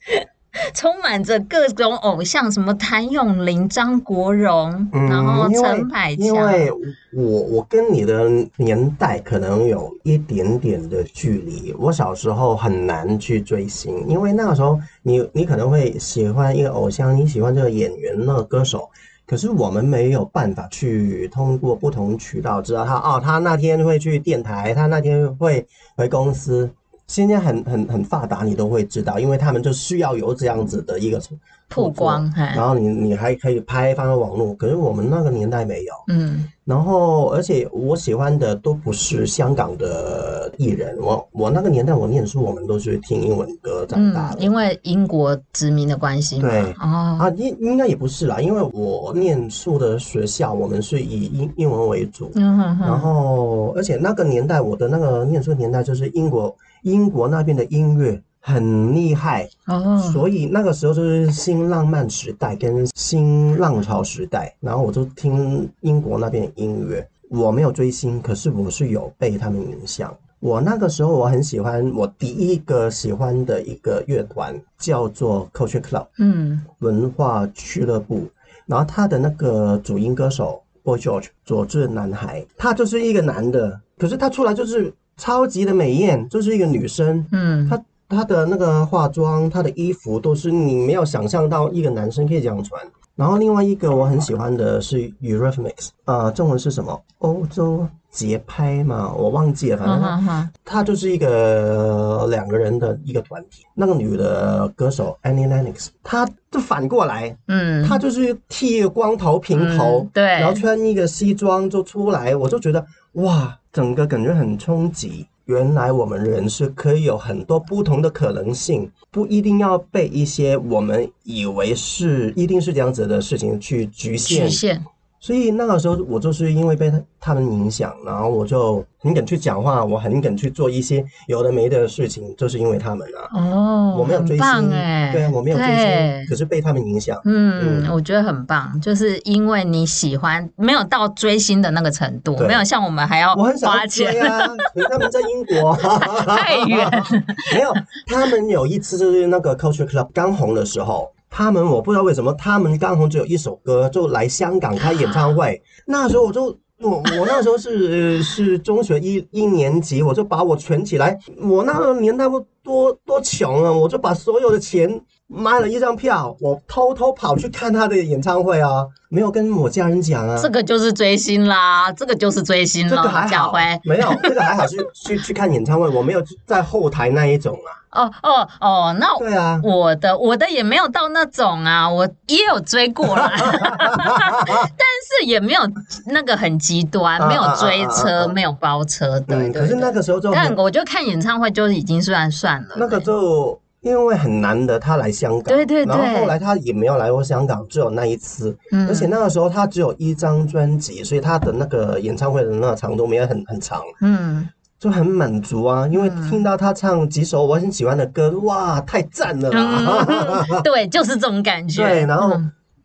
[0.75, 6.27] 充满着各种偶像，什么谭咏麟、张国荣，嗯、然后陈百强。
[6.27, 6.73] 因为
[7.13, 18.89] 我我跟你的年代可能有一点点的距离，我小时候很难去追星，因为那个时候你你可能会喜欢一个偶像，你喜欢这个演员、那个歌手，
[19.27, 25.65] 可是我们没有办法去通过不同渠道知道他哦，他那天会去电台，他那天会
[25.97, 26.69] 回公司。
[27.11, 31.21] 现在很很很发达，你都会知道，因为他们就需要有这样子的一个
[31.69, 34.55] 曝光，然后你你还可以拍放在网络。
[34.55, 36.47] 可是我们那个年代没有，嗯。
[36.65, 40.97] 然后，而且我喜欢的都不是香港的艺人。
[41.01, 44.37] 我我那个年代我念书，我们都是听英文歌长大的。
[44.39, 46.39] 嗯，因为英国殖民的关系。
[46.39, 52.31] 对，哦啊，应应该也不是啦，因为我念书的学校，我们是以英英文为主。
[52.37, 52.87] 嗯哼哼。
[52.87, 56.55] 然后，而且那个年代，我的那个念书年代就是英国。
[56.83, 67.07] 英国那边的音乐很厉害哦，所以那个时候就是新浪漫时代跟新浪潮时代，然后我就听英国那边的音乐。
[67.29, 70.13] 我没有追星，可是我是有被他们影响。
[70.41, 78.27] 我那个时候我很喜欢，我第一个喜欢的一个乐团叫做 Culture Club，嗯，文化俱乐部。
[78.67, 84.93] 然后他的那个主音歌手 Boy George 佐治男孩，他就是一个男的，可是他出来就是。
[85.21, 92.81] 超级的美艳，就是一个女生，嗯，她她的那个化妆，她的衣服都是你没有想象到一个男生可以这样穿。
[93.15, 96.99] 然后另外一个我很喜欢的是 Eurythmics，呃，中文是什么？
[97.19, 103.65] 欧洲节拍嘛，我忘记了，反正他就是一个两个人的一个团体。
[103.75, 113.57] 那个女的歌手 Annie Lennox，她就反过来，嗯，她就是剃光头平头，对，然后穿一个西装就出来，我就觉得哇。
[113.73, 124.49] 整个感觉很冲击，原来我们人是可以有很多不同的可能性，不一定要被一些我们以为是一定是这样子的事情去局限。
[124.49, 124.85] 局限。
[125.23, 133.29] 所以那个时候我就是因为被他他们影响，然后我就很敢去讲话，我很敢去做一些有的没的事情，就是因为他们啊。
[133.39, 137.21] 哦，我没有追星，哎，对啊，我没有追星，可是被他们影响。
[137.27, 144.49] 嗯，嗯，我觉得很棒，就是因为你喜欢，没有到追星的那个程度，没有像我们还要花钱我很啊。
[144.91, 145.77] 他们在英国
[146.25, 146.91] 太远，
[147.53, 147.75] 没有。
[148.07, 151.13] 他们有一次就是那个 Culture Club 刚红的时候。
[151.31, 155.63] 他们我不知道为什么，他们刚红只有一首歌，就来香港开演唱会。
[155.87, 156.47] 那时候我就
[156.83, 161.19] 我我那时候是是中学一一年级，我就把我存起来。
[161.41, 165.01] 我那个年代不多多穷啊，我就把所有的钱
[165.33, 170.37] 买了一张票，我偷偷跑去看他的演唱会啊，没有跟我家人讲啊。
[170.43, 172.97] 这个就是追星啦，这个就是追星了。
[172.97, 173.53] 这个还好，
[173.85, 177.79] 没有这个还好，是去 去看演唱会，我没有在后台那一种啊。
[177.93, 184.87] 哦哦哦，那对啊，我的我的也没有到那种啊，我也有追过啦， 但
[185.21, 185.61] 是也没有
[186.07, 189.37] 那个很极端，没有追车，没有包车的。
[189.37, 192.69] 对，可是那个时候就，但我就看演唱会就已经算算了。
[192.77, 198.57] 那个就因为很难得他来香港，对对对，然后后来他也没有来过香港，只有那一次，
[198.89, 204.49] 而且那个时候他只有一张专辑，所以他的那个演唱会的那个长度没有很很长，嗯。
[204.79, 210.07] 就很满足啊，因为听到他唱几首我很喜欢的歌，嗯、哇，太赞了啦！
[210.49, 211.85] 嗯、对，就是这种感觉。
[211.85, 212.35] 对，然后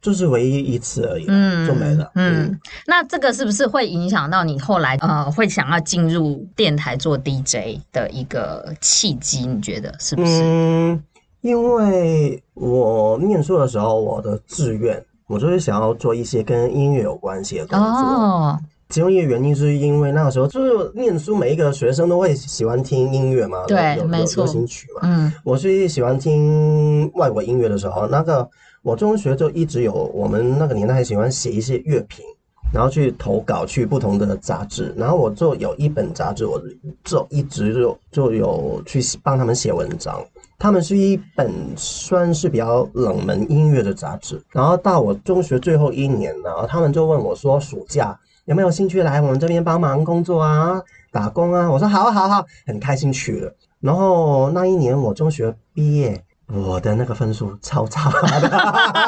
[0.06, 2.12] 就是唯一一次而已，嗯，就没了。
[2.14, 9.48] 嗯，嗯，那这个是不是会影响到你后来呃，会想要进入电台做 DJ 的一个契机？
[9.48, 10.44] 你觉得是不是？
[10.44, 11.04] 嗯，
[11.42, 17.88] 因为我念书的时候，我的志愿我就是想要做一些跟音乐有关系的工作。
[17.88, 25.02] 哦其中一个原因是因为那个时候就是念书，每一个学生都会喜欢听音乐嘛，对，有没错，流行曲嘛。
[25.02, 28.48] 嗯，我是喜欢听外国音乐的时候，那个
[28.86, 32.24] 我中学就一直有，我们那个年代还喜欢写一些乐评，
[32.72, 36.62] 然后去投稿去不同的杂志，然后我就有一本杂志，我
[37.04, 40.24] 就一直就就有去帮他们写文章。
[40.60, 48.16] 他们是一本算是比较冷门音乐的杂志，然后到我中学最后一年呢，他们就问我说，暑假。
[48.46, 50.80] 有没有兴趣来我们这边帮忙工作啊？
[51.12, 51.72] 打工啊？
[51.72, 53.52] 我说好，好，好，很开心去了。
[53.80, 58.52] 然后那一年我中学毕业，我的那个分数超差的，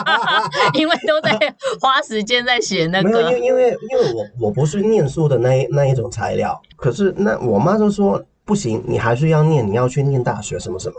[0.73, 1.37] 因为都在
[1.79, 3.09] 花时间在写那个。
[3.09, 6.59] 没有，因为因为因为我我不是念书的那一那一种材料。
[6.75, 10.95] 可是那我妈就说不行，你还是要念，你要去念大学什么什么。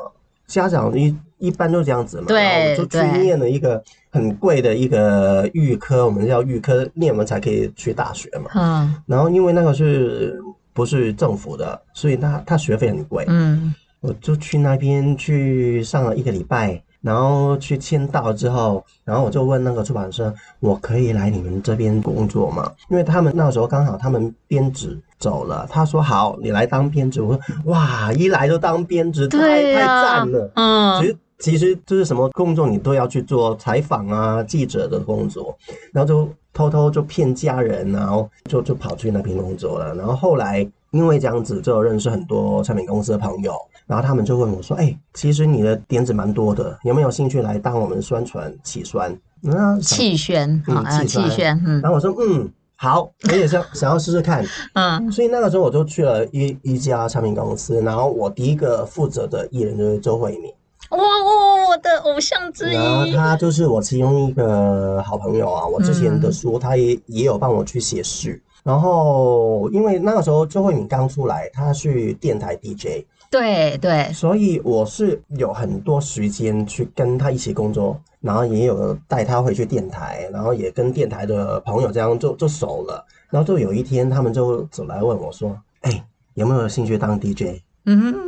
[0.47, 8.51] 家长一一般都这样子嘛，对，就去念了一个很贵的一个预科，我们叫预科，念完才可以去大学嘛。
[8.55, 10.41] 嗯，然后因为那个是
[10.72, 13.26] 不是政府的，所以他他学费很贵。
[13.28, 16.82] 嗯，我就去那边去上了一个礼拜。
[17.01, 22.72] 然后去签到之后，然后我就问那个出版社，我可以来你们这边工作吗？
[22.90, 27.20] 因为他们那时候刚好他们编辑走了，他说好，你来当编辑。
[27.20, 29.38] 我说哇，一来就当编辑，太
[29.74, 30.51] 太赞了。
[30.57, 35.57] 嗯，其实其实就是什么工作你都要去做，采访啊、记者的工作，
[35.92, 39.94] 然后就偷偷就骗家人，然后就就跑去那边工作了。
[39.94, 43.55] 然后后来因为这样子，就认识很多唱片公司的朋友。
[43.86, 49.18] 然后他们就问我说：“哎、欸，其实你的点子蛮多的，有没有兴趣来当我们宣传气宣？
[49.41, 51.59] 那气宣嗯，气宣。
[51.66, 54.45] 嗯，然后我说：嗯，好，我也想想要试试看。
[54.74, 60.53] 嗯，所以那个时候我就去了一一家唱片公司，然后我第一个负责的艺人就是周慧敏。
[60.91, 62.74] 哇哇，我的偶像之一。
[62.74, 68.43] 然后他就是我其中一个好朋友啊，我之前的书他也、嗯、也有帮我去写序。
[68.63, 86.05] 然后因为那个时候周慧敏刚出来，她去电台 DJ。”对对，所以我是有很多时间去跟她一起工作，然后也有带她回去电台，然后也跟电台的朋友这样就就熟了，然后就有一天他们就走来问我说：“哎，
[86.35, 88.28] 有没有兴趣当 DJ？” 嗯哼。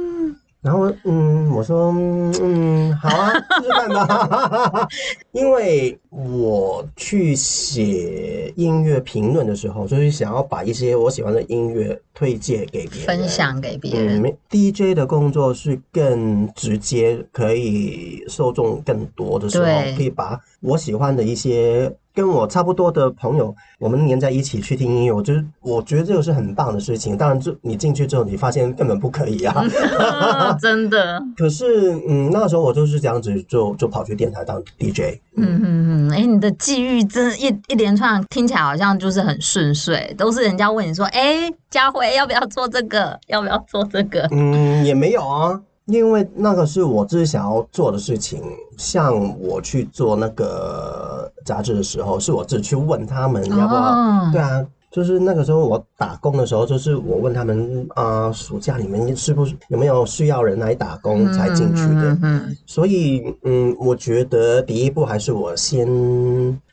[0.63, 4.87] 然后嗯，我说嗯，好啊，试试看吧。
[5.33, 14.23] 因为我去写音乐评论的时候，就是想要把一些我喜欢的音乐推荐给别人，分享给别人。
[14.23, 19.65] 嗯，DJ 的工作是更直接，可以受众更多的时候，
[19.97, 21.91] 可以把我喜欢的一些。
[22.15, 27.17] 跟我差不多的朋友，我们黏在一起去听音乐，我觉得我觉得这个是很棒的事情。
[27.17, 29.65] 当然，就你进去之后，你发现根本不可以啊，
[30.61, 31.23] 真的。
[31.37, 35.21] 可是，嗯，那个时候我就是这样子，就就跑去电台当 DJ。
[35.37, 43.19] 嗯嗯嗯，哎、欸，你的际遇真的一一连串听起来好像就是很顺遂，都是人家问你说，哎、欸，家辉要不要做这个？
[43.29, 44.27] 要不要做这个？
[44.33, 45.61] 嗯，也没有啊。
[45.87, 48.43] 因为那个是我自己想要做的事情。
[48.77, 53.81] 像我去做那个杂志的时候，是我自己去问他们要不要。
[53.81, 54.65] 哦、对啊。
[54.91, 62.13] 就是那个时候我打工的时候，就是我问他们啊、呃，暑假你们是不是有没有需要人来打工才进去的？
[62.15, 65.87] 嗯，嗯，嗯，所以嗯，我觉得第一步还是我先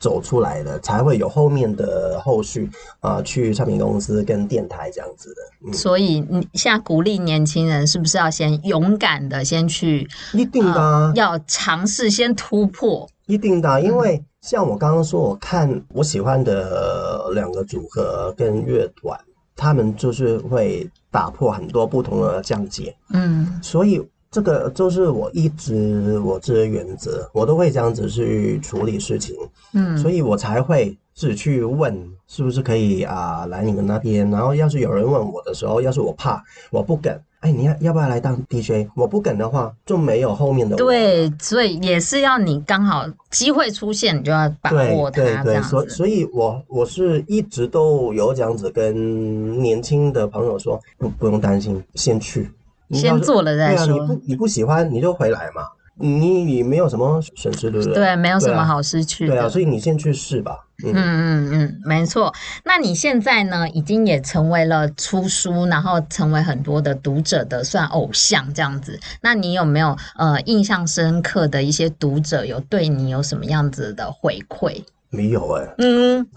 [0.00, 5.68] 走出来的，才会有后面的后续啊、呃，去唱片公司跟电台这样子的。
[5.68, 10.08] 嗯、所以你现在鼓励年轻人是不是要先勇敢的先去？
[10.32, 13.08] 一定的、啊呃，要尝试先突破。
[13.26, 14.24] 一定的，因为。
[14.40, 19.18] 嗯像我刚刚说，我看我喜欢的两个组合跟乐团，
[19.56, 29.34] 他们就是会打破很多不同的讲解，嗯，所以这个就是我一直我这个原则，我都会这样子去处理事情，
[29.74, 31.92] 嗯，所以我才会自己去问
[32.28, 36.40] 是不是可以啊来你们那边，然后要是有人问我的时候，要是我怕
[36.70, 37.20] 我不敢。
[37.40, 38.88] 哎，你要要不要来当 DJ？
[38.94, 40.76] 我不敢的话，就没有后面的。
[40.76, 45.20] 对，所以也是要你刚好机会出现，你就要把握它。
[45.20, 52.48] 对对对，所以所以我我是一直都有这样子跟年轻的朋友说，不不用担心，先去，
[52.92, 53.86] 先做了再说。
[53.86, 55.62] 对啊，你不你不喜欢你就回来嘛。
[56.00, 57.94] 你你没有什么损失，对不对？
[57.94, 59.34] 对，没有什么好失去的。
[59.34, 60.64] 对啊，所以你先去试吧。
[60.84, 62.32] 嗯嗯嗯，没错。
[62.64, 69.00] 那你现在呢，已经也成为了出书，然后成为很多的读者的算偶像这样子。
[69.20, 74.80] 那你有没有呃印象深刻的一些读者有对你有什么样子的回馈？
[75.10, 75.74] 没有哎、欸。
[75.78, 76.28] 嗯。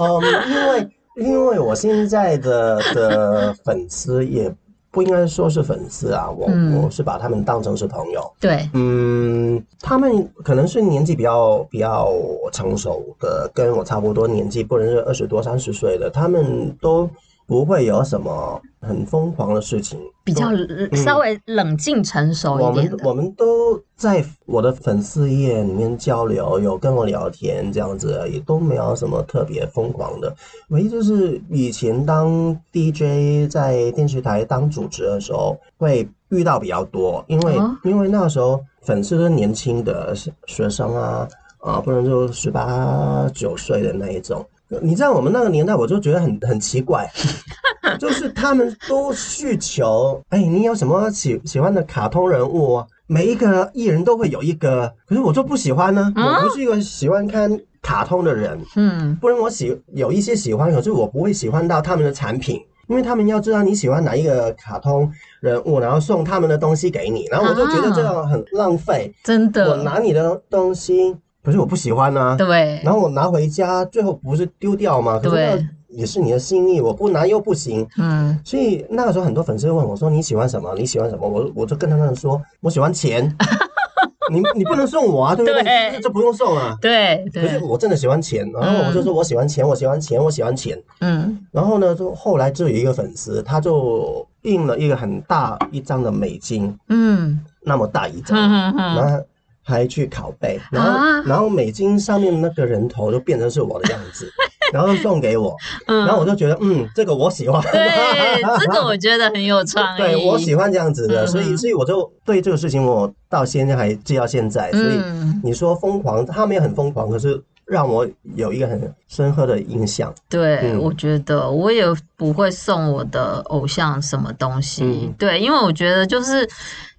[0.00, 4.50] 嗯，因为因为我现在的的粉丝也。
[4.98, 8.20] 不应该说是粉丝啊，我、嗯、我是把他们当成是朋友。
[8.40, 12.12] 对，嗯，他们可能是年纪比较比较
[12.50, 17.08] 成熟的，跟我差不多年纪，不能是二十多三十岁的，他们都。
[17.48, 20.50] 不会有什么很疯狂的事情，比较
[20.92, 22.86] 稍微冷静成熟一点。
[22.86, 30.30] 嗯、我们我们都在我的粉丝页里面交流，有跟我聊天这样子而已，都没有什么特别疯狂的。
[30.68, 41.26] 唯一就是以前当 DJ 在电视台当主持的时候，会遇到比较多，因为、哦、因为那时候粉丝都是年轻的学生啊，
[41.60, 44.46] 啊，不能就十八九岁的那一种。
[44.82, 47.10] 你知道我们那个年代，我就觉得很很奇怪，
[47.98, 52.86] 就是他们都需求，哎，你有什么喜喜欢的卡通人物啊？
[53.06, 56.42] 每一个艺人都会有一个，可是我就不喜欢呢、啊。
[56.42, 65.10] 我不是一个喜欢看卡通的人，嗯，不然我喜有一些喜欢，可是我不会喜欢到他们的产品，因为他们要知道你喜欢哪一个卡通
[65.40, 71.16] 人物，然后送他们的东西给你，然后我就觉得这样很浪费，真的，我拿你的东西。
[71.48, 72.78] 可是我不喜欢啊，对。
[72.84, 75.18] 然后我拿回家，最后不是丢掉吗？
[75.18, 75.30] 对。
[75.30, 77.88] 可是那也是你的心意，我不拿又不行。
[77.96, 78.38] 嗯。
[78.44, 80.74] 所以那个时候很多粉丝问我说：“你喜欢什么？
[80.76, 83.34] 你喜欢什么？”我我就跟他们说：“我喜欢钱。
[84.30, 85.62] ”你你不能送我啊，对不对？
[85.62, 86.00] 对。
[86.02, 86.76] 这不用送啊。
[86.82, 87.24] 对。
[87.32, 90.78] 可是我真的喜欢钱，然后我就说我喜欢钱，我喜欢钱，我喜欢钱。
[91.00, 91.46] 嗯。
[91.50, 99.24] 然后呢，就后来就有一个粉丝，他就印了一个很大一张的美金，嗯，那么大一张，嗯然后。
[99.68, 104.26] 还去拷贝，然后、啊、然后美金上面那个人头就变成是我的样子，
[104.72, 105.54] 然后送给我，
[105.86, 114.98] 嗯、然后我就觉得，嗯，这个我喜欢，对，这个我觉得很有创意， 对，我喜欢这样子的，嗯、所以所以我就对这个事情我到现在还记到现在，所以
[115.44, 120.14] 你说疯狂，他们也很疯狂，可是让我有一个很深刻的印象。
[120.30, 121.84] 对，嗯、我觉得我也
[122.16, 126.48] 不会送我的偶像什么东西，嗯、对，因为我觉得就是。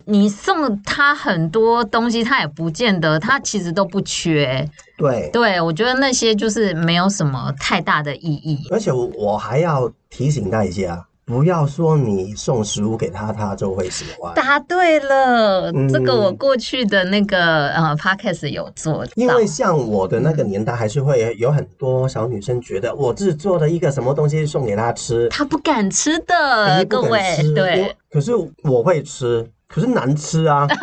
[0.10, 4.68] 你送他很多东西，他也不见得，他其实都不缺。
[4.98, 8.68] 对，对我觉得那些就是没有什么太大的意义。
[8.72, 14.34] 而且我还要提醒大家，不要说你送食物给他，他就会喜欢。
[14.34, 19.06] 答对了，嗯、这个我过去的那个呃 podcast 有做。
[19.16, 27.22] 因为像我的那个年代，还是会有很多小女生觉得我自己做的一个什么东西送给他吃，他不敢吃的，各位。
[27.54, 28.32] 对，可是
[28.64, 29.48] 我会吃。
[29.70, 30.68] 可是难吃啊！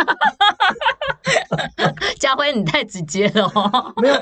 [2.20, 3.92] 家辉，你太直接了哦。
[4.00, 4.14] 没有，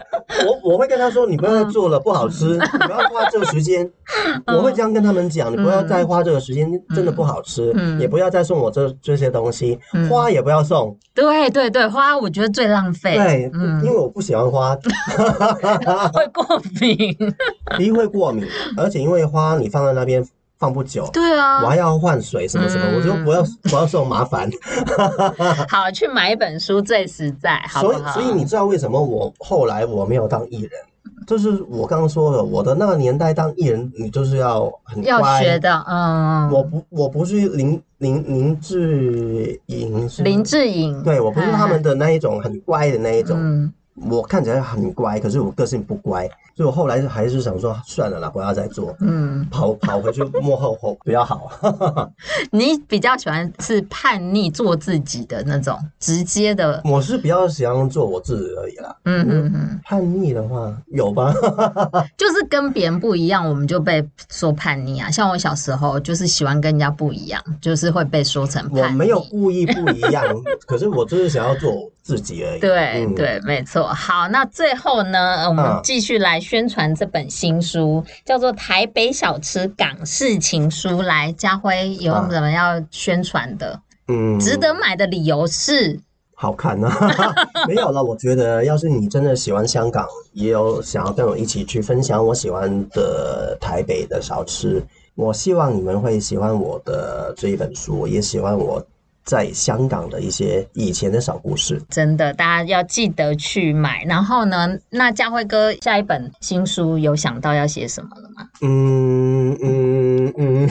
[0.47, 3.89] 我我会跟他说，你不要再做了，不好吃，你不要花这个时间。
[4.47, 7.73] 我会这样跟他们讲，你不要再花这个时间，真的不好吃。
[8.01, 9.79] 也不要再送我这这些东西，
[10.11, 10.97] 花也不要送。
[11.15, 13.17] 对对对，花我觉得最浪费。
[13.17, 13.51] 对，
[13.85, 14.75] 因为我不喜欢花，
[16.13, 17.17] 会过敏。
[17.77, 18.47] 第一会过敏，
[18.77, 20.27] 而且因为花你放在那边。
[20.65, 24.51] 放不久，对啊，我还要换水什么什么，嗯、我就不要不要受麻烦。
[25.69, 28.13] 好，去买一本书最实在，好不好？
[28.13, 30.71] 所以所以你知道为什么我后来我没有当艺人？
[31.27, 35.11] 就是我刚刚说的，我的那个年代当艺人，你就是要很乖。
[35.11, 46.29] 要学的，嗯，我不，我不是林林林志颖，林志颖，对，我不是他们的那一种很乖的那一种，嗯，我看起来很乖，可是我个性不乖。
[46.57, 48.95] 所以我后来还是想说，算了啦，不要再做。
[49.01, 51.51] 嗯，跑跑回去幕后后比较好。
[52.53, 56.81] 你比较喜欢是叛逆做自己的那种直接的？
[56.85, 58.97] 我是比较喜欢做我自己而已啦。
[59.05, 59.81] 嗯嗯嗯。
[59.85, 61.35] 叛逆的话有吧？
[62.17, 65.11] 就是跟别人不一样，我们就被说叛逆啊。
[65.11, 68.81] 像我小时候就是喜欢跟人家不一样，就是会被说成叛逆。
[68.81, 70.25] 我没有故意不一样，
[70.69, 71.73] 可是我就是想要做
[72.05, 72.61] 自己而已。
[72.61, 73.89] 对、嗯、对，没错。
[73.89, 76.41] 好，那最后呢，我们继续来。
[76.45, 83.81] 宣传这本新书叫做《台北小吃港式情书》，来，家辉有什么要宣传的？
[84.09, 85.99] 嗯，值得买的理由是
[86.35, 87.11] 好看啊。
[87.67, 94.85] 没有了，我觉得要是你真的喜欢香港，也有想要跟我一起去分享我喜欢的台北的小吃，
[95.15, 98.87] 我希望你们会喜欢我的这一本书，也喜欢我。
[99.25, 104.05] 在香港的一些以前的小故事，真的，大家要记得去买。
[104.05, 108.49] 然后呢，那家辉哥下一本新书有想到要写什么了吗？
[108.61, 110.69] 嗯嗯嗯，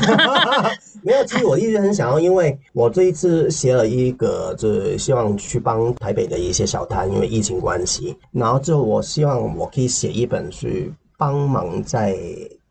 [1.01, 1.25] 没有。
[1.25, 8.15] 其实我一直很想要，因为我这一次写了一个，就是希望去帮台北的一些小摊，因为疫情关系。
[8.31, 12.15] 然后之后，我希望我可以写一本去帮忙在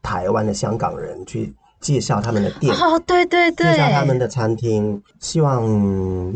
[0.01, 1.53] 台湾的香港人去。
[1.83, 5.63] 介绍他们的店哦，对对对，介绍他们的餐厅，希望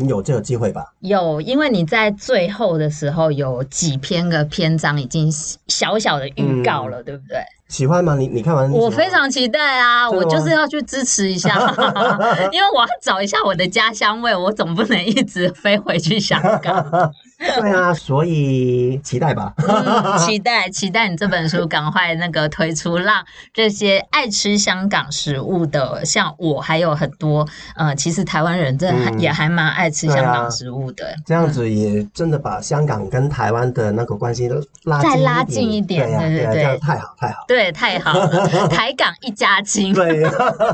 [0.07, 0.83] 有这个机会吧。
[0.99, 5.31] 有，因为你在最后的时候有几篇个篇章已经
[5.67, 7.37] 小小的预告了，嗯、对不对？
[7.69, 8.15] 喜欢吗？
[8.15, 8.71] 你你看完？
[8.71, 10.09] 我非常期待啊！
[10.09, 11.59] 我就是要去支持一下，
[12.51, 17.11] 因为我要找一下我的家乡味，我总不能一直飞回去香港。
[17.37, 23.23] 对啊，所以期待吧，嗯、 期待期待你这本书赶快那个推出，让
[23.53, 31.23] 这些爱吃香港食物的，像我还有很多呃，其实台湾人真的也还蛮爱吃香港食物的，嗯啊。
[31.25, 34.49] 这样子也真的把香港跟台湾的那个关系
[34.83, 39.93] 拉近再拉近一点，对对对，对，这样太好太好，对太好了， 台港一家亲。
[39.93, 40.25] 对，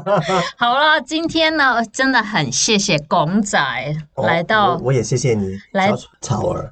[0.58, 3.60] 好了，今天呢真的很谢谢公仔
[4.16, 5.92] 来到，哦，我，我也谢谢你来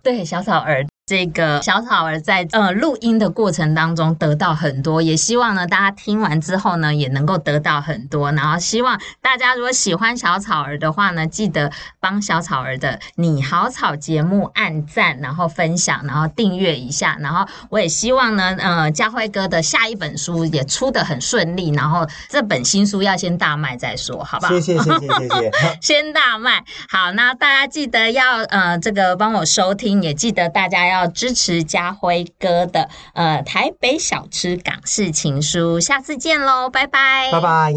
[0.04, 0.86] 对，小草儿。
[1.12, 8.32] 这个小草儿在呃录音的过程当中得到很多，也希望呢大家听完之后呢也能够得到很多。
[8.32, 17.18] 然后希望大家如果喜欢小草儿的话呢，记得帮小草儿的你好草节目按赞，然后分享，然后订阅一下。
[17.20, 21.72] 然后我也希望呢，呃，家辉哥的下一本书也出得很顺利。
[21.72, 24.54] 然后这本新书要先大卖再说，好不好？
[24.54, 25.52] 谢谢谢谢谢谢。
[25.82, 31.01] 先大卖好，那大家记得要呃这个帮我收听，也记得大家要。
[31.02, 37.74] 要支持家辉哥的呃台北小吃港式情书，下次见喽，拜拜，拜拜。